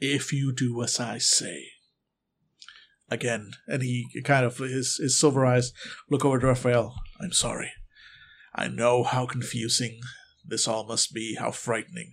[0.00, 1.68] if you do as I say.
[3.08, 5.72] Again, and he kind of, his, his silver eyes
[6.10, 6.96] look over to Raphael.
[7.20, 7.70] I'm sorry.
[8.54, 10.00] I know how confusing
[10.44, 12.12] this all must be, how frightening.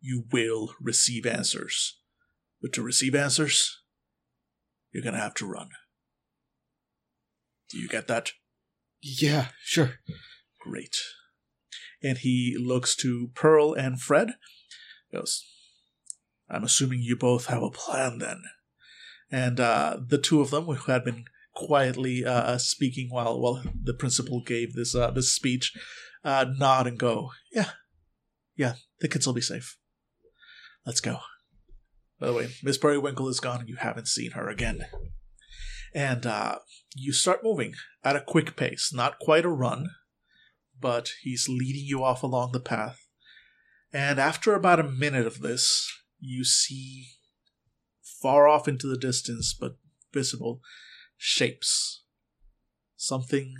[0.00, 1.98] You will receive answers.
[2.60, 3.80] But to receive answers,
[4.92, 5.70] you're gonna have to run.
[7.70, 8.32] Do you get that?
[9.00, 10.00] Yeah, sure.
[10.60, 10.96] Great.
[12.02, 14.32] And he looks to Pearl and Fred.
[15.12, 15.46] Goes,
[16.48, 18.42] I'm assuming you both have a plan then.
[19.30, 21.26] And uh, the two of them, who had been
[21.66, 25.76] quietly uh, speaking while while the principal gave this uh, this speech,
[26.24, 27.70] uh, nod and go, "Yeah,
[28.56, 29.76] yeah, the kids will be safe.
[30.86, 31.18] Let's go."
[32.18, 34.86] By the way, Miss Periwinkle is gone, and you haven't seen her again.
[35.94, 36.58] And uh,
[36.94, 39.88] you start moving at a quick pace, not quite a run,
[40.78, 43.06] but he's leading you off along the path.
[43.92, 45.90] And after about a minute of this,
[46.20, 47.08] you see
[48.22, 49.76] far off into the distance, but
[50.12, 50.60] visible,
[51.22, 52.02] shapes.
[52.96, 53.54] Something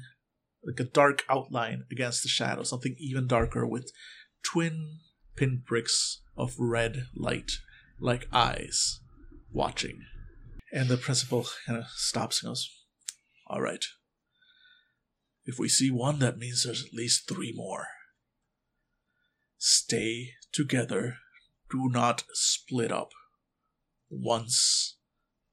[0.64, 3.92] like a dark outline against the shadow, something even darker with
[4.42, 5.00] twin
[5.36, 7.52] pinpricks of red light,
[8.00, 9.00] like eyes,
[9.52, 10.00] watching.
[10.72, 12.70] And the principal kind of stops and goes,
[13.46, 13.84] All right.
[15.44, 17.88] If we see one, that means there's at least three more.
[19.58, 21.16] Stay together.
[21.70, 23.10] Do not split up.
[24.08, 24.96] Once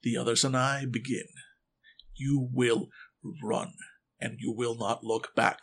[0.03, 1.27] the others and I begin,
[2.17, 2.89] you will
[3.43, 3.73] run
[4.19, 5.59] and you will not look back.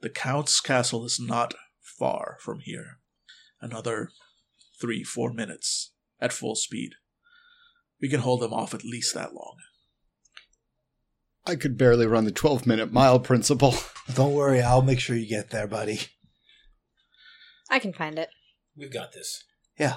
[0.00, 2.98] The Count's castle is not far from here.
[3.60, 4.10] Another
[4.80, 6.92] three, four minutes at full speed.
[8.00, 9.56] We can hold them off at least that long.
[11.44, 13.74] I could barely run the 12 minute mile principle.
[14.14, 16.00] Don't worry, I'll make sure you get there, buddy.
[17.70, 18.28] I can find it.
[18.76, 19.44] We've got this.
[19.78, 19.96] Yeah.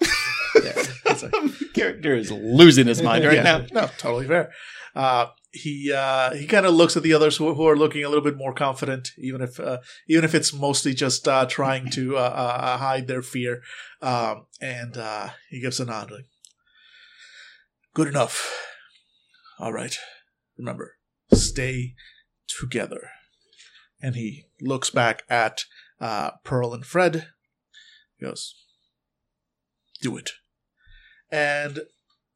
[0.00, 0.18] it's
[1.22, 3.66] like- Character is losing his mind right Yeah, now.
[3.72, 4.50] No, totally fair.
[4.94, 8.08] Uh, he uh, he kind of looks at the others who, who are looking a
[8.08, 9.78] little bit more confident, even if uh,
[10.08, 13.62] even if it's mostly just uh, trying to uh, uh, hide their fear.
[14.02, 16.10] Um, and uh, he gives a nod.
[16.10, 16.26] Like,
[17.94, 18.50] Good enough.
[19.58, 19.96] All right.
[20.56, 20.96] Remember,
[21.32, 21.94] stay
[22.46, 23.10] together.
[24.00, 25.64] And he looks back at
[26.00, 27.28] uh, Pearl and Fred.
[28.18, 28.54] He goes,
[30.00, 30.30] "Do it."
[31.30, 31.80] And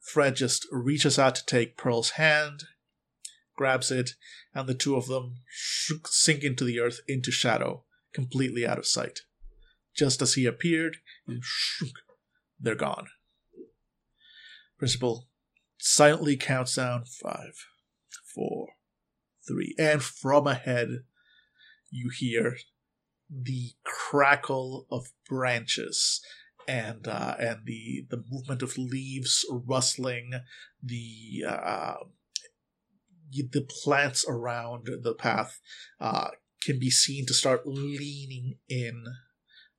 [0.01, 2.65] Fred just reaches out to take Pearl's hand,
[3.57, 4.11] grabs it,
[4.55, 5.37] and the two of them
[6.05, 9.21] sink into the earth, into shadow, completely out of sight.
[9.95, 10.99] Just as he appeared,
[12.61, 13.07] they're gone.
[14.79, 15.29] Principal
[15.79, 17.67] silently counts down five,
[18.35, 18.69] four,
[19.47, 21.05] three, and from ahead,
[21.91, 22.57] you hear
[23.31, 26.21] the crackle of branches
[26.69, 30.33] and uh, and the the movement of leaves rustling,
[30.83, 31.95] the uh,
[33.31, 35.61] the plants around the path
[36.01, 36.29] uh,
[36.63, 39.05] can be seen to start leaning in,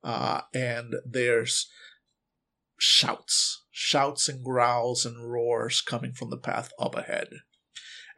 [0.02, 1.70] uh, and there's
[2.78, 7.28] shouts, shouts and growls and roars coming from the path up ahead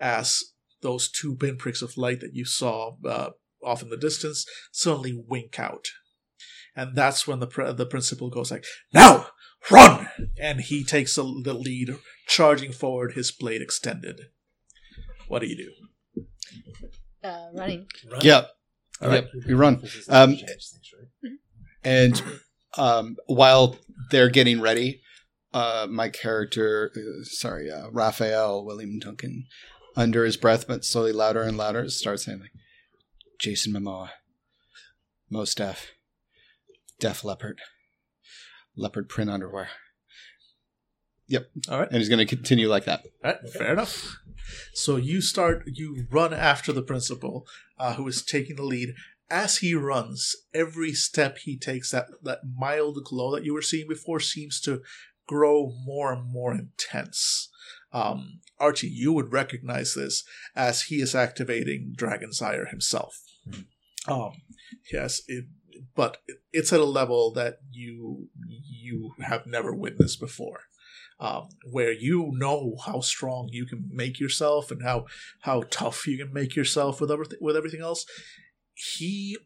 [0.00, 0.42] as
[0.82, 3.30] those two pinpricks of light that you saw uh,
[3.64, 5.88] off in the distance suddenly wink out.
[6.76, 9.28] And that's when the pr- the principal goes like, "Now,
[9.70, 10.08] run!"
[10.38, 11.96] And he takes the the lead,
[12.28, 14.20] charging forward, his blade extended.
[15.26, 16.26] What do you do?
[17.24, 17.86] Uh, running.
[18.10, 18.20] Run.
[18.22, 18.50] Yep.
[19.02, 19.24] All right.
[19.34, 19.44] Yep.
[19.46, 19.82] We run.
[20.08, 20.36] Um,
[21.82, 22.22] And
[22.76, 23.78] um, while
[24.10, 25.00] they're getting ready,
[25.54, 29.46] uh, my character, uh, sorry, uh, Raphael William Duncan,
[29.96, 32.52] under his breath but slowly louder and louder, starts saying like,
[33.40, 34.10] "Jason Momoa,
[35.30, 35.54] Mos
[36.98, 37.60] Def, Leppard,
[38.76, 39.68] leopard print underwear."
[41.28, 41.50] Yep.
[41.68, 41.88] All right.
[41.88, 43.02] And he's going to continue like that.
[43.24, 44.16] All right, fair enough.
[44.74, 47.46] So you start, you run after the principal,
[47.78, 48.94] uh, who is taking the lead.
[49.28, 53.88] As he runs, every step he takes, that that mild glow that you were seeing
[53.88, 54.82] before seems to
[55.26, 57.50] grow more and more intense.
[57.92, 60.22] Um, Archie, you would recognize this
[60.54, 63.20] as he is activating Dragon's Ire himself.
[64.06, 64.32] Um,
[64.92, 65.46] yes, it,
[65.96, 66.18] but
[66.52, 70.60] it's at a level that you you have never witnessed before
[71.18, 75.06] um, where you know how strong you can make yourself and how
[75.40, 78.04] how tough you can make yourself with everything with everything else.
[78.74, 79.38] He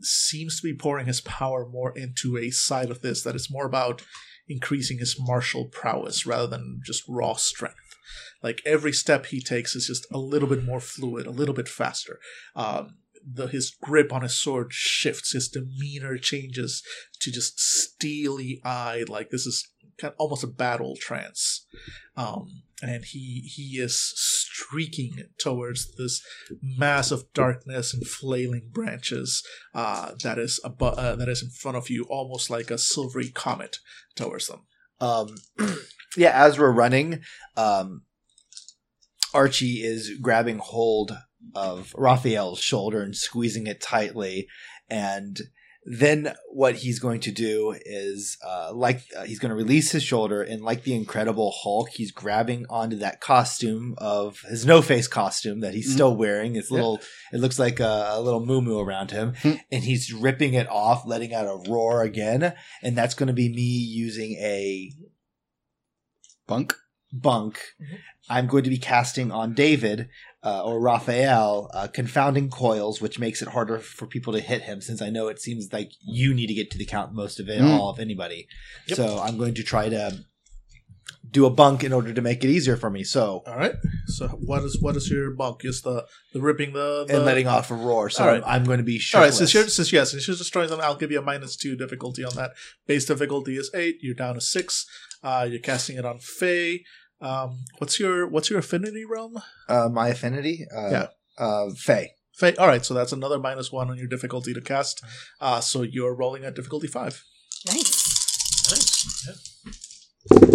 [0.00, 3.66] seems to be pouring his power more into a side of this that is more
[3.66, 4.02] about
[4.48, 7.76] increasing his martial prowess rather than just raw strength.
[8.42, 11.68] Like every step he takes is just a little bit more fluid, a little bit
[11.68, 12.18] faster.
[12.56, 12.96] Um,
[13.26, 16.82] the his grip on his sword shifts, his demeanor changes
[17.20, 19.66] to just steely eyed, like this is
[19.98, 21.66] kind of almost a battle trance.
[22.16, 26.22] Um, and he he is streaking towards this
[26.60, 29.42] mass of darkness and flailing branches
[29.74, 33.30] uh, that is abo- uh, that is in front of you, almost like a silvery
[33.30, 33.78] comet
[34.14, 34.66] towards them.
[35.00, 35.36] Um,
[36.16, 37.20] yeah, as we're running,
[37.56, 38.02] um,
[39.32, 41.16] Archie is grabbing hold
[41.54, 44.48] of Raphael's shoulder and squeezing it tightly.
[44.88, 45.38] And
[45.86, 50.02] then what he's going to do is, uh, like, uh, he's going to release his
[50.02, 55.06] shoulder, and like the Incredible Hulk, he's grabbing onto that costume of his no face
[55.08, 55.92] costume that he's Mhm.
[55.94, 56.56] still wearing.
[56.56, 56.76] It's Yeah.
[56.76, 57.00] little,
[57.34, 59.52] it looks like a, a little moo moo around him, Hmm.
[59.70, 62.54] and he's ripping it off, letting out a roar again.
[62.82, 64.90] And that's going to be me using a
[66.46, 66.74] Bunk.
[67.12, 67.98] bunk, Mhm.
[68.28, 70.08] I'm going to be casting on David
[70.44, 74.80] uh, or Raphael uh, confounding coils, which makes it harder for people to hit him.
[74.80, 77.48] Since I know it seems like you need to get to the count most of
[77.48, 77.70] it, Mm.
[77.78, 78.46] all of anybody.
[78.88, 78.96] Yep.
[78.96, 80.24] So I'm going to try to
[81.30, 83.02] do a bunk in order to make it easier for me.
[83.02, 83.74] So All right.
[84.06, 85.64] So what is what is your bunk?
[85.64, 88.08] Is the the ripping the, the and letting off a roar.
[88.10, 88.42] So All right.
[88.46, 89.30] I'm going to be All shirtless.
[89.30, 91.74] right, since you're since yes, since you're destroying something, I'll give you a minus two
[91.76, 92.52] difficulty on that.
[92.86, 93.96] Base difficulty is eight.
[94.00, 94.86] You're down to six.
[95.22, 96.84] Uh, you're casting it on Fey.
[97.20, 99.36] Um, what's your what's your affinity realm?
[99.68, 100.66] uh, my affinity.
[100.74, 101.06] Uh, Yeah.
[101.38, 102.12] Uh, Fey.
[102.36, 102.54] Fey.
[102.56, 105.02] All right, so that's another minus one on your difficulty to cast.
[105.40, 107.22] Uh, so you're rolling at difficulty five.
[107.66, 108.70] Nice.
[108.70, 109.26] Nice.
[110.40, 110.48] Yeah.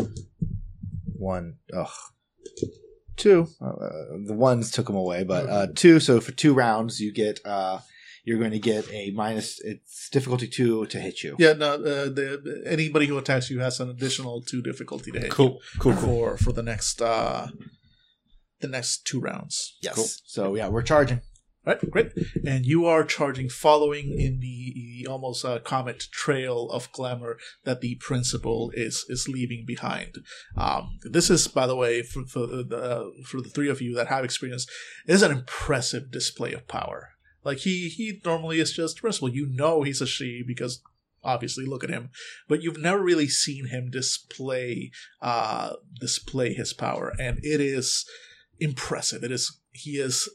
[1.18, 1.56] One.
[1.74, 1.90] Ugh.
[3.18, 3.48] Two.
[3.62, 3.74] Uh,
[4.26, 6.00] the ones took them away, but uh, two.
[6.00, 7.40] So for two rounds, you get.
[7.46, 7.80] Uh,
[8.30, 9.60] you're going to get a minus.
[9.72, 11.36] It's difficulty two to hit you.
[11.40, 11.74] Yeah, no.
[11.74, 15.60] Uh, the anybody who attacks you has an additional two difficulty to hit Cool.
[15.80, 15.94] Cool.
[15.94, 16.08] you Cool.
[16.08, 17.48] for for the next uh
[18.60, 19.56] the next two rounds.
[19.82, 19.96] Yes.
[19.96, 20.08] Cool.
[20.36, 21.22] So yeah, we're charging.
[21.68, 22.12] All right, great.
[22.46, 27.96] And you are charging, following in the almost uh, comet trail of glamour that the
[28.10, 30.12] principal is is leaving behind.
[30.56, 34.08] Um, this is, by the way, for for the for the three of you that
[34.08, 34.66] have experience,
[35.06, 37.10] is an impressive display of power.
[37.44, 39.30] Like he he normally is just principal.
[39.30, 40.82] You know he's a she because
[41.24, 42.10] obviously look at him,
[42.48, 48.06] but you've never really seen him display uh display his power, and it is
[48.60, 49.24] impressive.
[49.24, 50.30] It is he is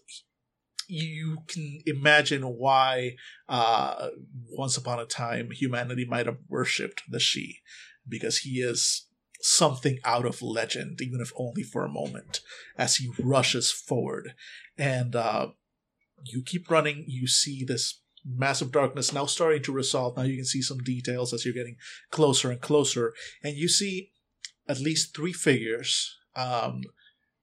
[0.89, 3.17] you can imagine why
[3.49, 4.09] uh,
[4.51, 7.57] once upon a time humanity might have worshipped the sidhe
[8.09, 9.07] because he is
[9.41, 12.41] something out of legend even if only for a moment
[12.79, 14.35] as he rushes forward
[14.79, 15.49] and uh,
[16.25, 20.17] you keep running you see this massive darkness now starting to resolve.
[20.17, 21.77] Now you can see some details as you're getting
[22.11, 23.13] closer and closer.
[23.43, 24.13] And you see
[24.69, 26.17] at least three figures.
[26.35, 26.83] Um,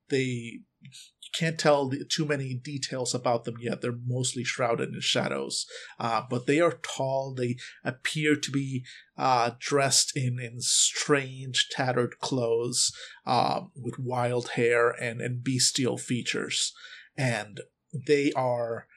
[0.10, 3.82] they you can't tell too many details about them yet.
[3.82, 5.68] They're mostly shrouded in shadows,
[6.00, 7.34] uh, but they are tall.
[7.34, 7.56] They
[7.86, 8.84] appear to be
[9.18, 12.92] uh, dressed in in strange, tattered clothes,
[13.26, 16.74] um, with wild hair and and bestial features,
[17.16, 17.62] and
[17.94, 18.88] they are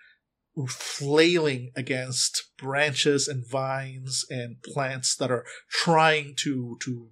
[0.69, 7.09] flailing against branches and vines and plants that are trying to to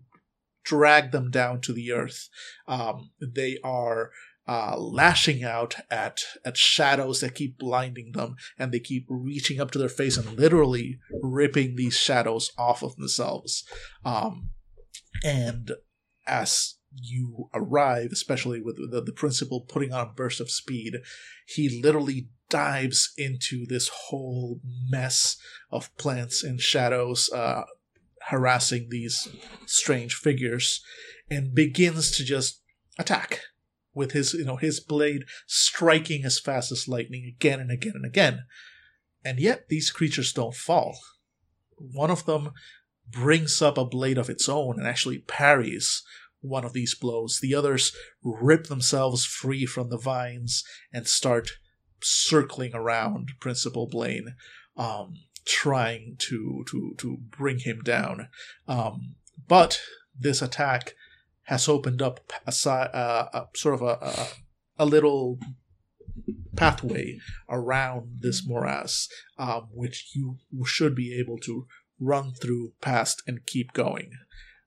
[0.64, 2.28] drag them down to the earth.
[2.68, 4.10] Um, they are
[4.46, 9.70] uh, lashing out at at shadows that keep blinding them, and they keep reaching up
[9.72, 13.64] to their face and literally ripping these shadows off of themselves.
[14.04, 14.50] Um,
[15.24, 15.72] and
[16.26, 20.98] as you arrive, especially with the, the principal putting on a burst of speed,
[21.46, 25.36] he literally dives into this whole mess
[25.70, 27.62] of plants and shadows, uh,
[28.28, 29.28] harassing these
[29.66, 30.84] strange figures,
[31.30, 32.60] and begins to just
[32.98, 33.40] attack
[33.94, 38.06] with his, you know, his blade striking as fast as lightning again and again and
[38.06, 38.44] again.
[39.24, 40.98] And yet these creatures don't fall.
[41.76, 42.52] One of them
[43.08, 46.02] brings up a blade of its own and actually parries
[46.42, 47.38] one of these blows.
[47.40, 51.52] The others rip themselves free from the vines and start
[52.02, 54.34] circling around Principal Blaine,
[54.76, 55.14] um,
[55.46, 58.28] trying to to to bring him down.
[58.68, 59.14] Um,
[59.48, 59.80] but
[60.18, 60.94] this attack
[61.44, 64.28] has opened up a, a sort of a, a
[64.78, 65.38] a little
[66.56, 67.18] pathway
[67.48, 71.66] around this morass, um, which you should be able to
[71.98, 74.10] run through past and keep going.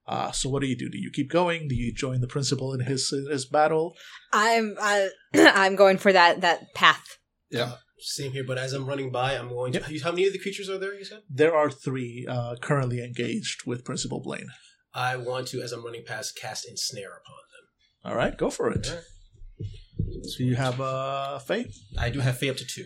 [0.08, 0.88] Uh, so what do you do?
[0.88, 1.66] Do you keep going?
[1.68, 3.94] Do you join the principal in his in his battle?
[4.32, 7.18] I'm uh, I'm going for that that path.
[7.50, 7.72] Yeah.
[7.98, 9.80] Same here, but as I'm running by, I'm going to.
[10.04, 11.22] How many of the creatures are there, you said?
[11.30, 14.48] There are three uh, currently engaged with Principal Blaine.
[14.94, 18.10] I want to, as I'm running past, cast Ensnare upon them.
[18.12, 18.86] All right, go for it.
[18.88, 19.04] All right.
[20.24, 21.66] So you have uh, Fey.
[21.98, 22.84] I do have Fey up to two.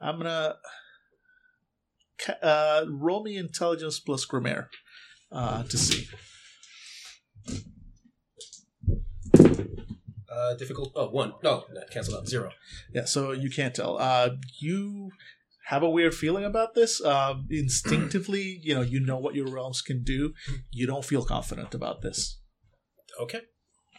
[0.00, 0.60] I'm gonna ca-
[2.42, 4.68] uh, roll me intelligence plus Gremayre
[5.32, 6.06] uh, to see.
[10.30, 10.92] Uh, difficult.
[10.94, 11.32] Oh, one.
[11.42, 12.28] No, that cancel out.
[12.28, 12.50] Zero.
[12.92, 13.96] Yeah, so you can't tell.
[13.98, 15.10] Uh, you
[15.68, 17.00] have a weird feeling about this.
[17.00, 20.34] Uh, instinctively, you know, you know what your realms can do.
[20.70, 22.38] You don't feel confident about this,
[23.20, 23.40] Okay.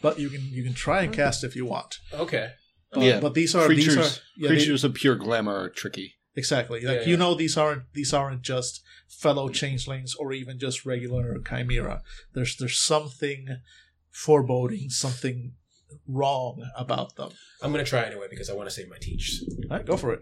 [0.01, 1.95] but you can you can try and cast if you want.
[2.13, 2.51] Okay.
[2.95, 5.69] Uh, Yeah, but these are creatures, these are yeah, they- creatures of pure glamour are
[5.69, 6.13] tricky.
[6.37, 7.17] Exactly like Yeah, you yeah.
[7.17, 12.01] know these aren't these aren't just fellow changelings or even just regular chimera.
[12.33, 13.47] There's there's something
[14.11, 15.53] foreboding, something
[16.07, 17.31] wrong about them.
[17.61, 19.41] I'm going to try anyway because I want to save my teach.
[19.69, 20.21] All right, go for it.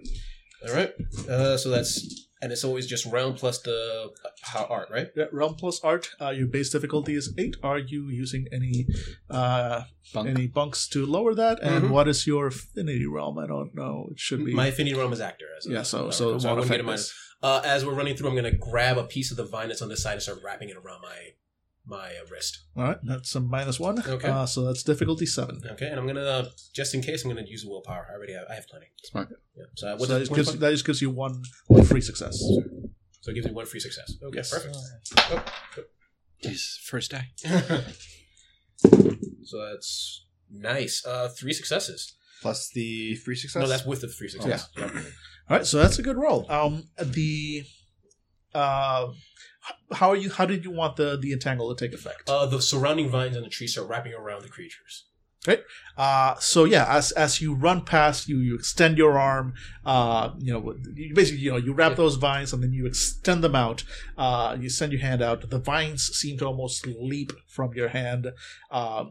[0.68, 0.92] All right.
[1.30, 2.28] Uh, so that's.
[2.46, 4.12] And it's always just round plus the
[4.56, 5.08] uh, art, right?
[5.16, 6.04] Yeah, realm plus art.
[6.22, 7.56] Uh, your base difficulty is eight.
[7.64, 8.86] Are you using any
[9.32, 9.82] uh,
[10.14, 10.30] Bunk.
[10.30, 11.58] any bunks to lower that?
[11.64, 11.90] And Mhm.
[11.96, 13.40] what is your affinity realm?
[13.40, 13.96] I don't know.
[14.12, 15.48] It should be My affinity realm is actor.
[15.58, 15.82] As yeah.
[15.82, 17.12] So so it I won't wouldn't get a minus.
[17.42, 19.82] Uh, as we're running through, I'm going to grab a piece of the vine that's
[19.82, 21.18] on this side and start wrapping it around my
[21.88, 22.60] my uh, wrist.
[22.76, 24.00] All right, that's a minus one.
[24.08, 24.28] Okay.
[24.28, 25.62] Uh, so that's difficulty seven.
[25.72, 28.08] Okay, and I'm going to uh, just in case I'm going to use willpower.
[28.10, 28.88] I already have, I have plenty.
[29.04, 29.30] Smart.
[29.58, 29.64] Yeah.
[29.76, 32.38] So, uh, So what's that, just gives, that just gives you one one free success.
[33.22, 34.14] so it gives me one free success.
[34.24, 34.50] Okay, Yes.
[34.52, 34.78] perfect.
[36.44, 37.30] Jeez, first die.
[39.44, 41.04] so that's nice.
[41.06, 42.16] Uh, three successes.
[42.42, 43.62] Plus the free success.
[43.62, 44.70] No, that's with the free success.
[44.78, 44.84] Yeah.
[45.50, 46.46] All right, so that's a good roll.
[46.52, 47.64] Um, the
[48.54, 49.16] uh, h-
[49.94, 50.30] how are you?
[50.30, 52.30] How did you want the the entangle to take effect?
[52.30, 55.06] Uh, the surrounding vines and the trees start wrapping around the creatures.
[55.48, 55.62] Right.
[55.96, 59.54] Uh, so yeah, as as you run past, you you extend your arm.
[59.86, 61.98] Uh, you know, you basically you know you wrap Yeah.
[61.98, 63.84] those vines and then you extend them out.
[64.18, 65.48] Uh, you send your hand out.
[65.50, 68.32] The vines seem to almost leap from your hand,
[68.72, 69.06] uh,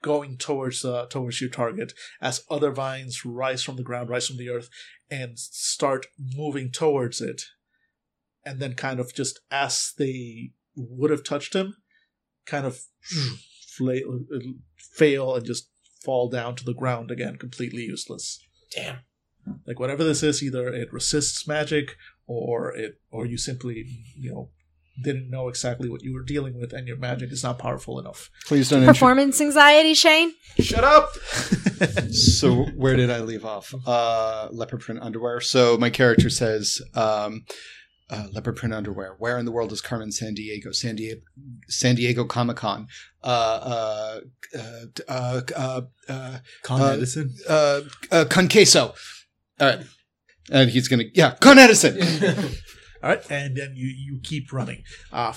[0.00, 1.92] going towards uh, towards your target.
[2.22, 4.70] As other vines rise from the ground, rise from the earth,
[5.10, 7.42] and start moving towards it,
[8.44, 11.74] and then kind of just as they would have touched him,
[12.46, 12.80] kind of
[13.76, 14.00] fla-
[14.76, 15.68] fail and just
[16.04, 18.40] fall down to the ground again, completely useless.
[18.74, 18.98] Damn.
[19.66, 23.84] Like whatever this is, either it resists magic, or it, or you simply,
[24.16, 24.50] you know,
[25.02, 28.30] didn't know exactly what you were dealing with, and your magic is not powerful enough.
[28.46, 28.80] Please don't.
[28.80, 30.32] Intro- Performance anxiety, Shane.
[30.58, 31.10] Shut up.
[32.10, 33.74] so where did I leave off?
[33.86, 35.40] Uh, leopard print underwear.
[35.40, 37.44] So my character says, um,
[38.10, 39.14] uh, leopard print underwear.
[39.18, 40.74] Where in the world is Carmen Sandiego?
[40.74, 41.20] San Diego,
[41.68, 42.88] San Diego Comic Con.
[43.22, 44.20] Uh, uh,
[44.58, 47.34] uh, uh, uh, uh, Con Edison.
[47.48, 47.80] uh,
[48.10, 48.94] uh, Con Queso.
[49.60, 49.86] All right.
[50.50, 51.98] And he's gonna, yeah, Con Edison.
[53.02, 54.82] All right, and then you you keep running.
[55.10, 55.32] Uh,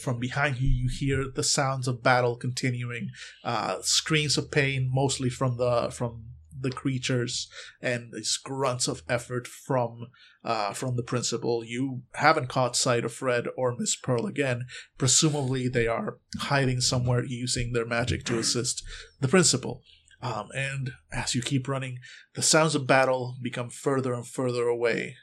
[0.00, 3.10] from behind you, you hear the sounds of battle continuing,
[3.42, 6.26] uh, screams of pain, mostly from the from
[6.60, 7.48] the creatures,
[7.82, 10.06] and these grunts of effort from
[10.48, 11.62] uh, from the principal.
[11.62, 14.64] You haven't caught sight of Fred or Miss Pearl again.
[14.96, 18.82] Presumably, they are hiding somewhere, using their magic to assist
[19.20, 19.82] the principal.
[20.22, 21.98] Um, and as you keep running,
[22.34, 25.16] the sounds of battle become further and further away.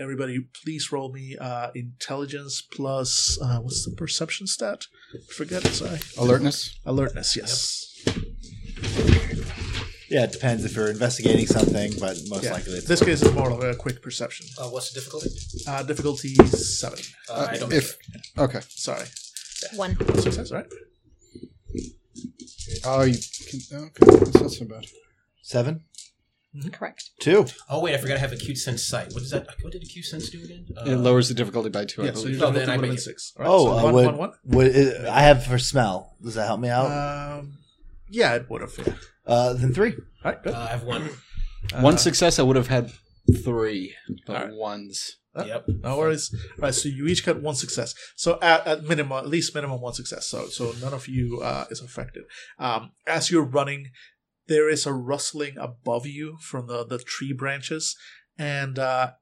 [0.00, 4.86] Everybody, please roll me uh, intelligence plus uh, what's the perception stat?
[5.36, 5.72] Forget it.
[5.74, 6.80] Sorry, Alertness.
[6.84, 7.36] alertness.
[7.36, 9.33] Yes.
[10.10, 12.52] Yeah, it depends if you're investigating something, but most Yeah.
[12.52, 14.46] likely it's This case is more of a quick perception.
[14.58, 15.30] Uh, what's the difficulty?
[15.66, 16.98] Uh, difficulty seven.
[17.28, 17.72] Uh, I don't.
[17.72, 17.96] if
[18.38, 18.60] okay.
[18.68, 19.06] Sorry,
[19.76, 19.96] One.
[20.20, 20.50] success.
[20.52, 20.66] Right.
[22.84, 23.14] Oh, you
[23.70, 23.78] can.
[23.84, 24.86] Okay, that's not so bad.
[25.42, 25.84] seven,
[26.72, 27.10] Correct.
[27.20, 27.46] two.
[27.68, 29.12] Oh wait, I forgot I have acute sense sight.
[29.12, 29.46] What does that?
[29.62, 30.66] What did acute sense do again?
[30.76, 32.02] Uh, It lowers the difficulty by two.
[32.02, 32.12] I Yeah.
[32.12, 32.36] So believe.
[32.38, 33.32] your Oh, then difficulty I would have make been it- six.
[33.38, 34.32] All right, Oh, so uh, one, what, one, one.
[34.44, 36.16] what is, I have for smell.
[36.22, 36.90] Does that help me out?
[37.40, 37.58] Um,
[38.08, 38.72] yeah, it would have.
[38.78, 38.94] Yeah.
[39.26, 39.92] Uh, then three.
[40.24, 40.54] All right, good.
[40.54, 41.08] uh, I have one.
[41.80, 42.92] One Uh, success, I would have had
[43.42, 43.94] three,
[44.26, 44.54] but Alright.
[44.54, 45.16] ones.
[45.34, 45.64] Uh, yep.
[45.82, 46.30] No worries.
[46.58, 47.94] All right, so you each got one success.
[48.16, 50.26] So at, at minimum, at least minimum one success.
[50.28, 52.24] So so none of you uh, is affected.
[52.58, 53.88] Um, as you're running,
[54.46, 57.96] there is a rustling above you from the, the tree branches,
[58.38, 59.12] and uh,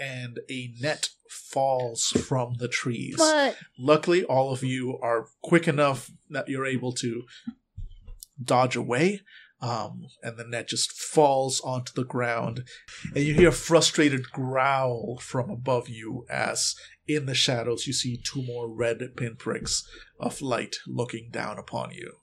[0.00, 3.16] and a net falls from the trees.
[3.18, 3.56] What?
[3.78, 7.22] Luckily, all of you are quick enough that you're able to
[8.42, 9.20] dodge away.
[9.58, 12.64] Um, and the net just falls onto the ground,
[13.14, 16.74] and you hear a frustrated growl from above you as
[17.08, 19.82] in the shadows you see two more red pinpricks
[20.20, 22.16] of light looking down upon you.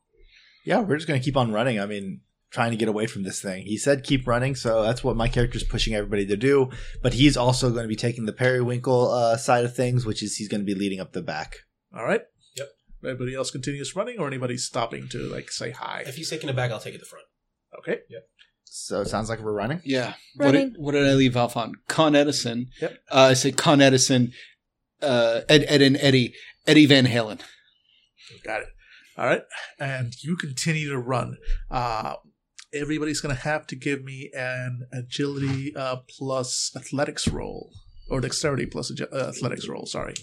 [0.64, 1.80] Yeah, we're just gonna keep on running.
[1.80, 2.22] I mean,
[2.53, 3.66] trying to get away from this thing.
[3.66, 6.70] He said keep running, so that's what my character's pushing everybody to do.
[7.01, 10.36] But he's also going to be taking the periwinkle uh, side of things, which is
[10.36, 11.57] he's going to be leading up the back.
[11.95, 12.22] All right.
[13.03, 13.11] Yep.
[13.11, 16.03] Everybody else continues running, or anybody stopping to like say hi.
[16.05, 17.25] If he's taking it back, I'll take it to the front.
[17.79, 17.99] Okay.
[18.09, 18.27] Yep.
[18.65, 19.81] So it sounds like we're running.
[19.83, 20.13] Yeah.
[20.35, 20.75] What did, Running.
[20.77, 21.73] what did I leave off on?
[21.87, 22.69] Con Edison.
[22.81, 22.91] Yep.
[23.11, 24.31] Uh, I said Con Edison,
[25.01, 26.33] uh, Ed, Ed and Eddie,
[26.65, 27.39] Eddie Van Halen.
[28.43, 28.67] Got it.
[29.15, 29.43] All right.
[29.79, 31.37] And you continue to run.
[31.69, 32.15] Uh,
[32.73, 37.69] everybody's going to have to give me an agility uh, plus athletics roll,
[38.09, 40.15] or dexterity plus agi- uh, athletics roll, sorry,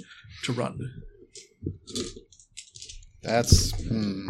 [0.43, 0.77] to run.
[3.23, 3.73] That's.
[3.89, 4.29] Hmm.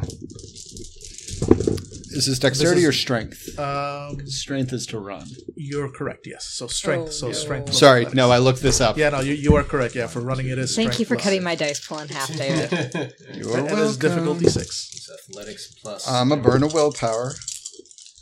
[2.12, 3.59] Is this dexterity This is- or strength?
[3.59, 5.26] Um, Strength is to run.
[5.55, 6.45] you're correct, yes.
[6.45, 7.09] So strength.
[7.09, 7.32] Oh, so no.
[7.32, 7.66] strength.
[7.66, 8.16] plus Sorry, athletics.
[8.16, 8.97] no, I looked this up.
[8.99, 9.95] Yeah, no, you, you are correct.
[9.95, 10.74] Yeah, for running it is.
[10.74, 13.14] Thank strength you for plus- cutting my dice pool in half, David.
[13.34, 14.91] You're And it is difficulty six.
[14.93, 16.09] It's athletics plus.
[16.09, 17.32] I'm a burn of willpower.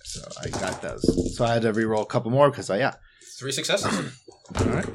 [0.04, 1.36] So I got those.
[1.36, 2.94] So I had to re-roll a couple more because I yeah.
[3.38, 4.20] Three successes.
[4.58, 4.86] All right.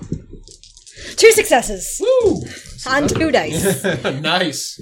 [1.15, 2.41] Two successes Woo!
[2.88, 3.84] on two dice.
[4.21, 4.80] nice.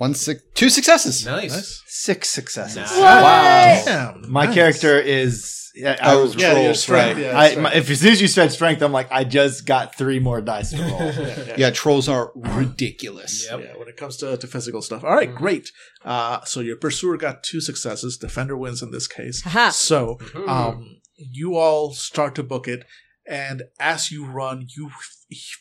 [0.00, 1.26] One six, two successes.
[1.26, 1.52] Nice.
[1.54, 1.82] Nice.
[1.86, 2.76] Six successes.
[2.76, 2.96] Nice.
[2.96, 3.84] What?
[3.84, 4.54] Damn, My nice.
[4.54, 5.56] character is.
[5.74, 7.16] Yeah, I Oh, was Yeah, rolled, strength.
[7.18, 7.22] right?
[7.26, 7.62] Yeah, I, strength.
[7.62, 10.40] my, if as soon as you said strength, I'm like, I just got three more
[10.40, 10.98] dice to roll.
[11.12, 11.54] Yeah, yeah.
[11.58, 13.46] Yeah, trolls are ridiculous.
[13.48, 13.60] Yep.
[13.60, 15.04] Yeah, when it comes to, to physical stuff.
[15.04, 15.70] All right, great.
[16.04, 18.16] Uh, so your pursuer got two successes.
[18.16, 19.42] Defender wins in this case.
[19.42, 19.68] Haha.
[19.70, 22.84] So um, you all start to book it,
[23.26, 25.16] and as you run, you f-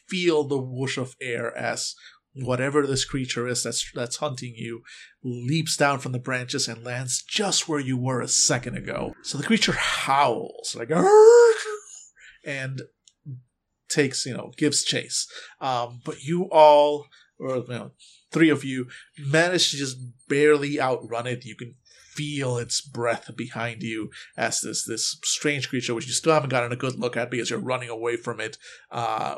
[0.08, 1.94] feel the whoosh of air as
[2.34, 4.84] whatever this creature is that's that's hunting you
[5.24, 9.14] leaps down from the branches and lands just where you were a second ago.
[9.24, 10.92] So the creature howls like
[12.46, 12.82] and
[13.90, 15.28] takes you know gives chase.
[15.60, 17.08] Um, but you all,
[17.40, 17.92] or you know,
[18.32, 21.46] three of you, manage to just barely outrun it.
[21.46, 21.76] You can
[22.14, 26.72] feel its breath behind you as this this strange creature, which you still haven't gotten
[26.72, 28.58] a good look at because you're running away from it,
[28.92, 29.36] uh,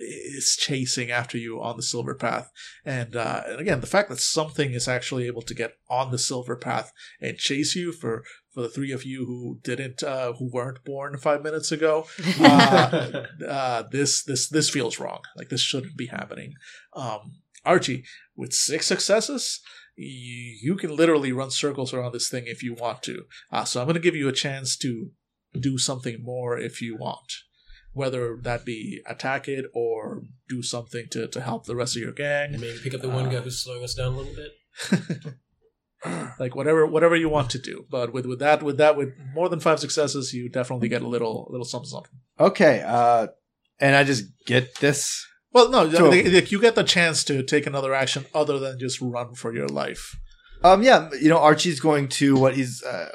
[0.00, 2.50] is chasing after you on the silver path.
[2.84, 6.18] And, uh, and again, the fact that something is actually able to get on the
[6.18, 10.50] silver path and chase you for for the three of you who didn't uh, who
[10.52, 12.06] weren't born five minutes ago,
[12.40, 15.20] uh, uh, this this this feels wrong.
[15.36, 16.54] Like this shouldn't be happening.
[16.94, 18.04] Um, Archie,
[18.36, 19.60] with six successes,
[19.96, 23.24] you, you can literally run circles around this thing if you want to.
[23.52, 25.10] Uh, so I'm going to give you a chance to
[25.58, 27.32] do something more if you want,
[27.92, 32.12] whether that be attack it or do something to, to help the rest of your
[32.12, 32.52] gang.
[32.52, 35.34] Maybe pick up the one guy who's slowing us down a little bit.
[36.38, 37.84] like whatever whatever you want to do.
[37.90, 41.08] But with with that with that with more than five successes, you definitely get a
[41.08, 42.12] little little something something.
[42.38, 43.28] Okay, uh,
[43.80, 45.26] and I just get this.
[45.52, 48.78] Well, no, So- like, like, you get the chance to take another action other than
[48.78, 50.16] just run for your life.
[50.62, 53.10] Um, yeah, you know, Archie's going to what he's uh,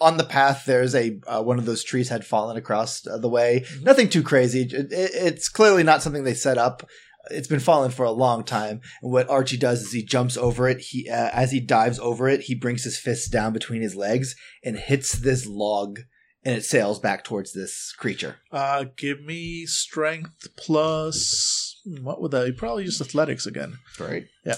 [0.00, 0.64] on the path.
[0.66, 3.64] There's a uh, one of those trees had fallen across uh, the way.
[3.66, 3.82] Mhm.
[3.82, 4.62] Nothing too crazy.
[4.62, 6.88] It, it, it's clearly not something they set up.
[7.30, 8.82] It's been falling for a long time.
[9.02, 10.80] And what Archie does is he jumps over it.
[10.80, 14.36] He uh, as he dives over it, he brings his fists down between his legs
[14.62, 16.00] and hits this log,
[16.44, 18.36] and it sails back towards this creature.
[18.52, 22.54] Uh, give me strength plus hmm, what would that?
[22.58, 23.78] Probably just athletics again.
[23.98, 24.26] Right.
[24.44, 24.56] Yeah.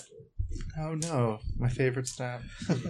[0.79, 2.41] Oh no, my favorite stat.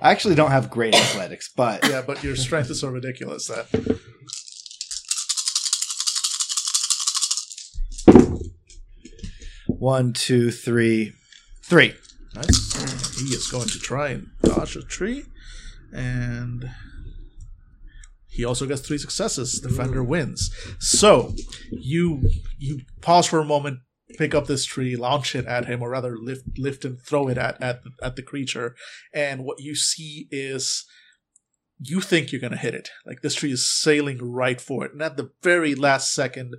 [0.00, 3.66] I actually don't have great athletics, but Yeah, but your strength is so ridiculous that
[9.78, 11.12] one, two, three,
[11.62, 11.94] three.
[12.34, 13.18] Nice.
[13.18, 15.24] He is going to try and dodge a tree,
[15.92, 16.70] and
[18.28, 19.60] he also gets three successes.
[19.60, 20.50] Defender wins.
[20.78, 21.34] So
[21.70, 22.28] you
[22.58, 23.80] you pause for a moment,
[24.18, 27.38] pick up this tree, launch it at him, or rather lift lift and throw it
[27.38, 28.74] at at the, at the creature,
[29.12, 30.84] and what you see is.
[31.78, 32.88] You think you're gonna hit it.
[33.04, 34.94] Like this tree is sailing right for it.
[34.94, 36.54] And at the very last second,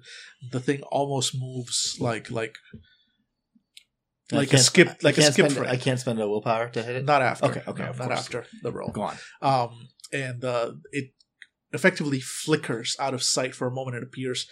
[0.51, 2.55] the thing almost moves like like
[4.31, 5.69] like a skip like a skip spend- frame.
[5.69, 7.05] I can't spend a willpower to hit it.
[7.05, 7.47] Not after.
[7.47, 8.89] Okay, okay, No, not after the roll.
[8.89, 9.15] Go on.
[9.41, 11.11] Um, and uh, it
[11.73, 13.97] effectively flickers out of sight for a moment.
[13.97, 14.47] It appears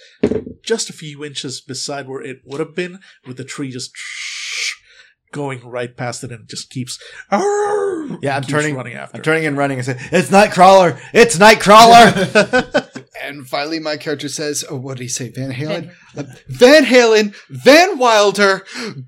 [0.64, 3.92] just a few inches beside where it would have been, with the tree just
[5.32, 6.98] going right past it, and it just keeps.
[7.32, 9.18] Yeah, I'm keeps turning- running after.
[9.18, 11.00] I'm turning and running and say, "It's Nightcrawler!
[11.14, 12.92] It's Nightcrawler!"
[13.22, 15.30] And finally, my character says, "Oh, what did he say?
[15.30, 18.64] Van Halen, Uh, Van Halen, Van Wilder,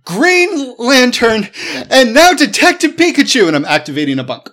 [0.05, 1.49] Green Lantern,
[1.91, 4.49] and now Detective Pikachu." And I'm activating a bunk.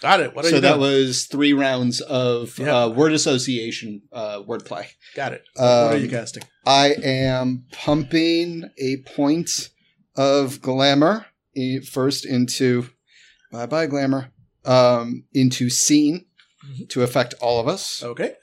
[0.00, 0.34] Got it.
[0.34, 0.80] What are so you that doing?
[0.80, 2.84] was three rounds of Yeah.
[2.84, 4.86] uh, word association uh, wordplay.
[5.14, 5.44] Got it.
[5.54, 6.42] what are Um, you casting?
[6.66, 9.70] I am pumping a point
[10.16, 11.26] of glamour
[11.90, 12.90] first into
[13.50, 14.32] bye bye glamour
[14.64, 16.26] um, into scene
[16.68, 16.88] Mhm.
[16.90, 18.34] to affect all of us, Okay.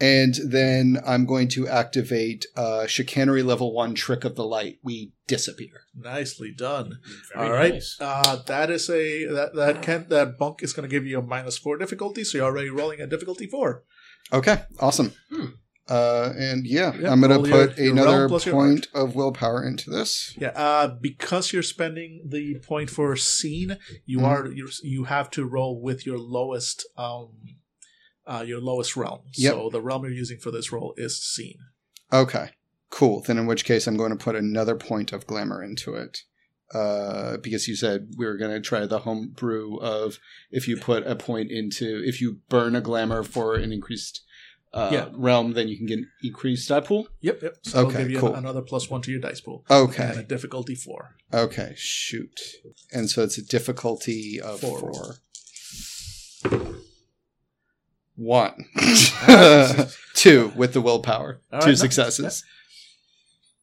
[0.00, 4.78] And then I'm going to activate uh, chicanery level one trick of the light.
[4.82, 5.82] We disappear.
[5.94, 6.98] Nicely done.
[7.34, 7.74] Very All right.
[7.74, 7.96] nice.
[8.00, 11.22] Uh, that is a that that can that bunk is going to give you a
[11.22, 13.84] minus four difficulty, so you're already rolling a difficulty four.
[14.32, 15.12] Okay, awesome.
[15.30, 15.46] Hmm.
[15.88, 19.90] Uh, and yeah, Yeah, I'm going to put your another your point of willpower into
[19.90, 20.36] this.
[20.38, 23.76] Yeah, uh, because you're spending the point for scene,
[24.06, 24.24] you Mhm.
[24.24, 27.32] are you you have to roll with your lowest um
[28.26, 29.20] uh your lowest realm.
[29.34, 29.52] Yep.
[29.52, 31.58] So the realm you're using for this roll is Scene.
[32.12, 32.50] Okay,
[32.90, 33.20] cool.
[33.22, 36.18] Then in which case I'm going to put another point of glamour into it.
[36.72, 40.18] Uh, because you said we were going to try the homebrew of
[40.52, 44.22] if you put a point into, if you burn a glamour for an increased
[44.72, 45.08] uh, Yeah.
[45.14, 47.08] realm, then you can get increased die pool.
[47.22, 47.56] Yep, yep.
[47.62, 48.34] So Okay, I'll give you cool.
[48.36, 49.64] another plus one to your dice pool.
[49.68, 50.22] And a Okay.
[50.28, 51.16] difficulty four.
[51.34, 52.38] Okay, shoot.
[52.92, 54.78] And so it's a difficulty of Four.
[54.78, 55.14] four.
[58.22, 58.66] One.
[60.14, 61.40] Two with the willpower.
[61.52, 61.80] All Two right, nice.
[61.80, 62.44] successes.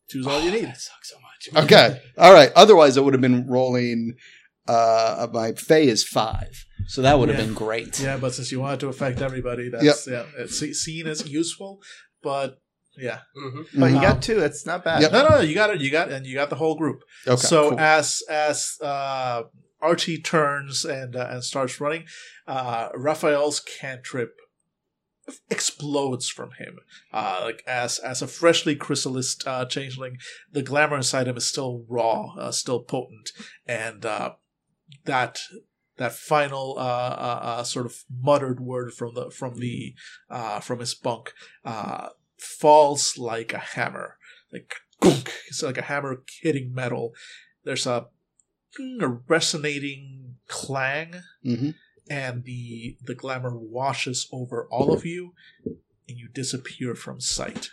[0.09, 0.63] Choose all you need.
[0.65, 1.23] That sucks so much.
[1.65, 2.01] Okay.
[2.17, 2.51] All right.
[2.55, 4.15] Otherwise, it would have been rolling.
[4.67, 7.45] Uh, my Fey is five, so that would have Yeah.
[7.45, 7.99] been great.
[8.01, 10.25] Yeah, but since you wanted to affect everybody, that's yeah.
[10.37, 11.79] It's, seen as useful,
[12.21, 12.57] but
[12.97, 13.19] yeah.
[13.39, 13.79] Mm-hmm.
[13.79, 14.39] but you Um, got two.
[14.39, 15.03] That's not bad.
[15.03, 15.11] Yep.
[15.13, 15.79] No, no, you got it.
[15.79, 17.03] You got and you got the whole group.
[17.27, 17.37] Okay.
[17.39, 17.79] so cool.
[17.79, 19.43] as as uh,
[19.81, 22.05] Archie turns and uh, and starts running,
[22.47, 24.33] uh, Raphael's cantrip
[25.49, 26.77] explodes from him.
[27.11, 30.17] Uh, like as as a freshly chrysalis uh, changeling,
[30.51, 33.31] the glamour inside him is still raw, uh, still potent,
[33.65, 34.33] and uh,
[35.05, 35.39] that
[35.97, 39.93] that final uh, uh, sort of muttered word from the from the
[40.61, 41.33] from his bunk
[42.37, 44.17] falls like a hammer,
[44.53, 45.33] like gunk.
[45.47, 47.13] It's like a hammer hitting metal.
[47.63, 48.07] There's a,
[49.01, 51.15] a resonating clang
[51.45, 51.75] Mhm.
[52.09, 55.33] And the the glamour washes over all of you
[56.07, 57.69] and you disappear from sight.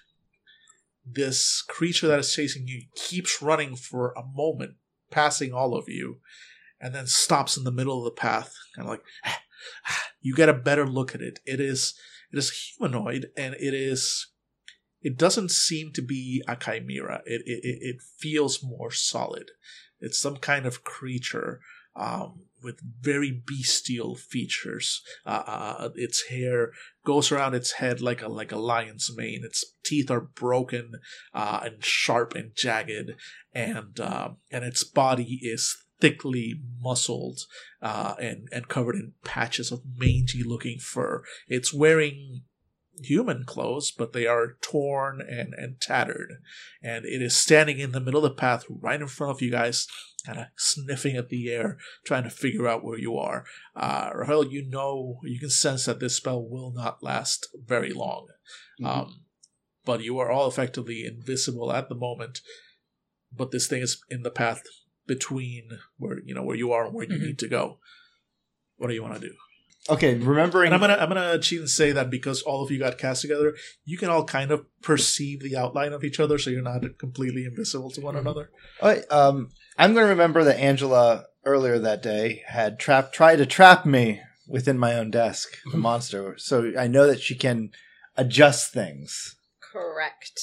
[1.07, 4.75] This creature that is chasing you keeps running for a moment
[5.11, 6.19] passing all of you
[6.81, 9.35] and then stops in the middle of the path kind of like
[10.21, 11.41] you get a better look at it.
[11.47, 11.95] It is
[12.33, 14.29] it is humanoid and it is
[15.03, 17.23] it doesn't seem to be a chimera.
[17.27, 19.51] It, it it feels more solid.
[20.01, 21.61] It's some kind of creature
[21.97, 25.03] um, with very bestial features.
[25.27, 26.73] Uh, uh, its hair
[27.05, 29.43] goes around its head like a like a lion's mane.
[29.45, 30.93] Its teeth are broken
[31.35, 33.15] uh, and sharp and jagged,
[33.53, 37.41] and uh, and its body is thickly muscled
[37.83, 41.23] uh, and and covered in patches of mangy looking fur.
[41.47, 42.43] It's wearing
[43.03, 46.35] human clothes, but they are torn and, and tattered.
[46.83, 49.51] And it is standing in the middle of the path right in front of you
[49.51, 49.87] guys,
[50.25, 53.45] kind of sniffing at the air, trying to figure out where you are.
[53.75, 58.27] Uh, Rahel, you know, you can sense that this spell will not last very long.
[58.81, 58.87] Mhm.
[58.87, 59.25] Um,
[59.85, 62.41] but you are all effectively invisible at the moment.
[63.33, 64.63] But this thing is in the path
[65.07, 67.27] between where you know where you are and where you Mhm.
[67.27, 67.81] need to go.
[68.77, 69.35] What do you want to do?
[69.91, 70.73] Okay, remembering.
[70.73, 73.21] And I'm gonna I'm gonna cheat and say that because all of you got cast
[73.21, 73.55] together,
[73.85, 77.45] you can all kind of perceive the outline of each other, so you're not completely
[77.45, 78.21] invisible to one Mhm.
[78.21, 78.51] another.
[78.81, 83.37] All right, um, I'm going to remember that Angela earlier that day had trap tried
[83.37, 86.35] to trap me within my own desk, the monster.
[86.39, 87.71] So I know that she can
[88.17, 89.37] adjust things.
[89.61, 90.41] Correct.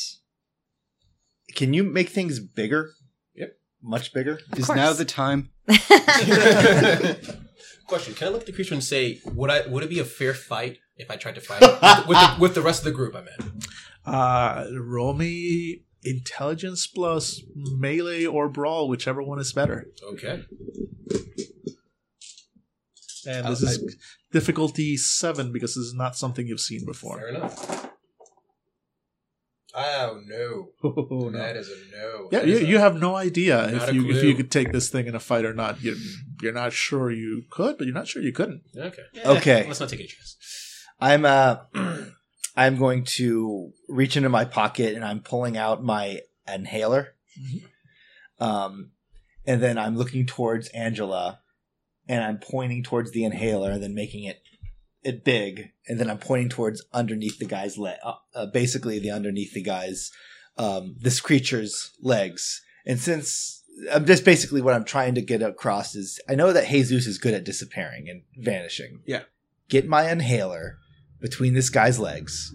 [1.56, 2.92] Can you make things bigger?
[3.36, 3.58] Yep.
[3.82, 4.40] Much bigger?
[4.56, 4.76] Is course.
[4.78, 5.50] now the time?
[7.92, 10.06] Question: Can I look at the creature and say, would I would it be a
[10.06, 12.92] fair fight if I tried to fight with, with, the, with the rest of the
[12.92, 13.14] group?
[13.18, 13.68] I meant.
[14.06, 19.88] Uh, roll me intelligence plus melee or brawl, whichever one is better.
[20.14, 20.46] Okay.
[23.28, 23.98] And this is
[24.32, 27.20] difficulty seven because this is not something you've seen before.
[27.20, 27.90] Fair enough.
[29.74, 31.32] Oh no, Oh, no.
[31.32, 32.30] that is a no.
[32.32, 34.90] Yeah, you, a- you have no idea if a you if you could take this
[34.90, 35.82] thing in a fight or not.
[35.82, 35.96] You're
[36.42, 38.64] you're not sure you could, but you're not sure you couldn't.
[38.76, 39.04] Okay.
[39.26, 39.66] Okay.
[39.68, 40.38] Let's not take a chance.
[41.00, 41.58] I'm uh
[42.56, 46.20] I'm going to reach into my pocket and I'm pulling out my
[46.54, 47.16] inhaler.
[47.40, 47.64] Mhm.
[48.46, 48.92] Um
[49.46, 51.40] and then I'm looking towards Angela
[52.08, 54.42] and I'm pointing towards the inhaler and then making it
[55.04, 59.12] it big and then I'm pointing towards underneath the guy's leg uh, uh, basically the
[59.12, 60.12] underneath the guy's
[60.58, 62.62] um this creature's legs.
[62.86, 66.68] And since I'm just basically what I'm trying to get across is I know that
[66.68, 69.02] Jesus is good at disappearing and vanishing.
[69.06, 69.24] Yeah.
[69.70, 70.78] Get my inhaler
[71.20, 72.54] between this guy's legs,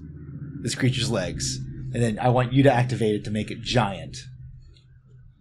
[0.60, 4.18] this creature's legs, and then I want you to activate it to make it giant.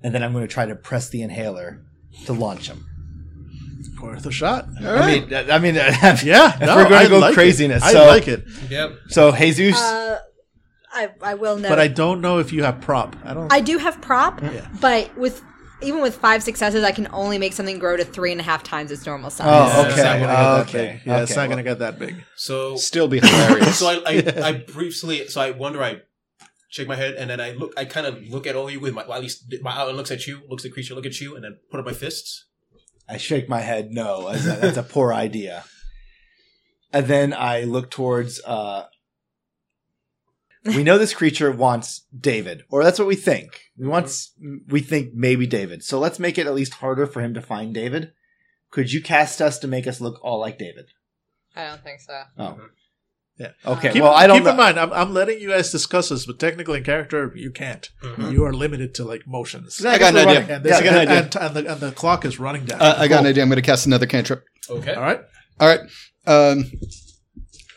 [0.01, 1.83] And then I'm going to try to press the inhaler
[2.25, 2.85] to launch him.
[4.01, 4.67] Worth a shot.
[4.81, 5.75] I mean, I mean,
[6.23, 7.35] Yeah, if no, we're going to go like it.
[7.35, 8.91] craziness, I so like it, Yep.
[9.09, 10.19] so Jesus, Uh,
[10.93, 11.69] I I will know.
[11.69, 13.15] but I don't know if you have prop.
[13.25, 13.51] I don't.
[13.51, 14.67] I do have prop, Yeah.
[14.79, 15.41] but with
[15.81, 18.63] even with five successes, I can only make something grow to three and a half
[18.63, 19.45] times its normal size.
[19.49, 20.03] Oh, Yeah, it's okay.
[20.03, 21.01] not gonna get that Okay.
[21.05, 21.41] Yeah, it's Okay.
[21.41, 22.23] not going to get that big.
[22.37, 23.77] So Still be hilarious.
[23.81, 26.01] so I, I I briefly so I wonder I
[26.69, 28.79] shake my head and then I look I kind of look at all of you
[28.79, 31.05] with my well, at least my eye looks at you looks at the creature look
[31.05, 32.45] at you and then put up my fists.
[33.07, 33.91] I shake my head.
[33.91, 35.63] No, that's a, that's a poor idea.
[36.91, 38.41] And then I look towards.
[38.45, 38.85] uh
[40.63, 43.61] We know this creature wants David, or that's what we think.
[43.77, 44.33] We wants.
[44.67, 45.83] We think maybe David.
[45.83, 48.13] So let's make it at least harder for him to find David.
[48.71, 50.85] Could you cast us to make us look all like David?
[51.55, 52.21] I don't think so.
[52.37, 52.57] Oh,
[53.37, 53.51] Yeah.
[53.65, 53.91] Okay.
[53.91, 54.51] Keep, well, I don't keep know.
[54.51, 57.89] in mind, I'm, I'm letting you guys discuss this, but technically in character, you can't.
[58.01, 58.31] Mhm.
[58.31, 59.83] You are limited to like motions.
[59.85, 60.39] I I got guess an we're idea.
[60.39, 61.17] running- And, Yeah, I got an idea.
[61.23, 62.81] and, and the, and the clock is running down.
[62.81, 63.43] Uh, I got an idea.
[63.43, 64.45] I'm going to cast another cantrip.
[64.69, 64.93] Okay.
[64.93, 65.19] All right.
[65.59, 65.81] All right.
[66.25, 66.71] Um,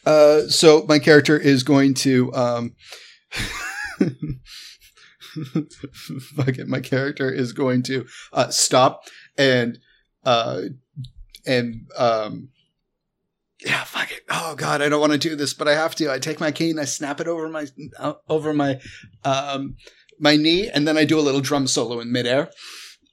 [0.06, 2.32] uh, so my character is going to.
[2.34, 2.76] Um,
[6.36, 6.68] fuck it.
[6.68, 9.02] My character is going to uh, stop
[9.36, 9.78] and
[10.24, 10.62] uh,
[11.46, 12.48] and um,
[13.64, 14.22] yeah, fuck it.
[14.30, 16.12] Oh god, I don't want to do this, but I have to.
[16.12, 17.66] I take my cane, I snap it over my
[17.98, 18.80] uh, over my
[19.24, 19.76] um,
[20.18, 22.50] my knee, and then I do a little drum solo in midair.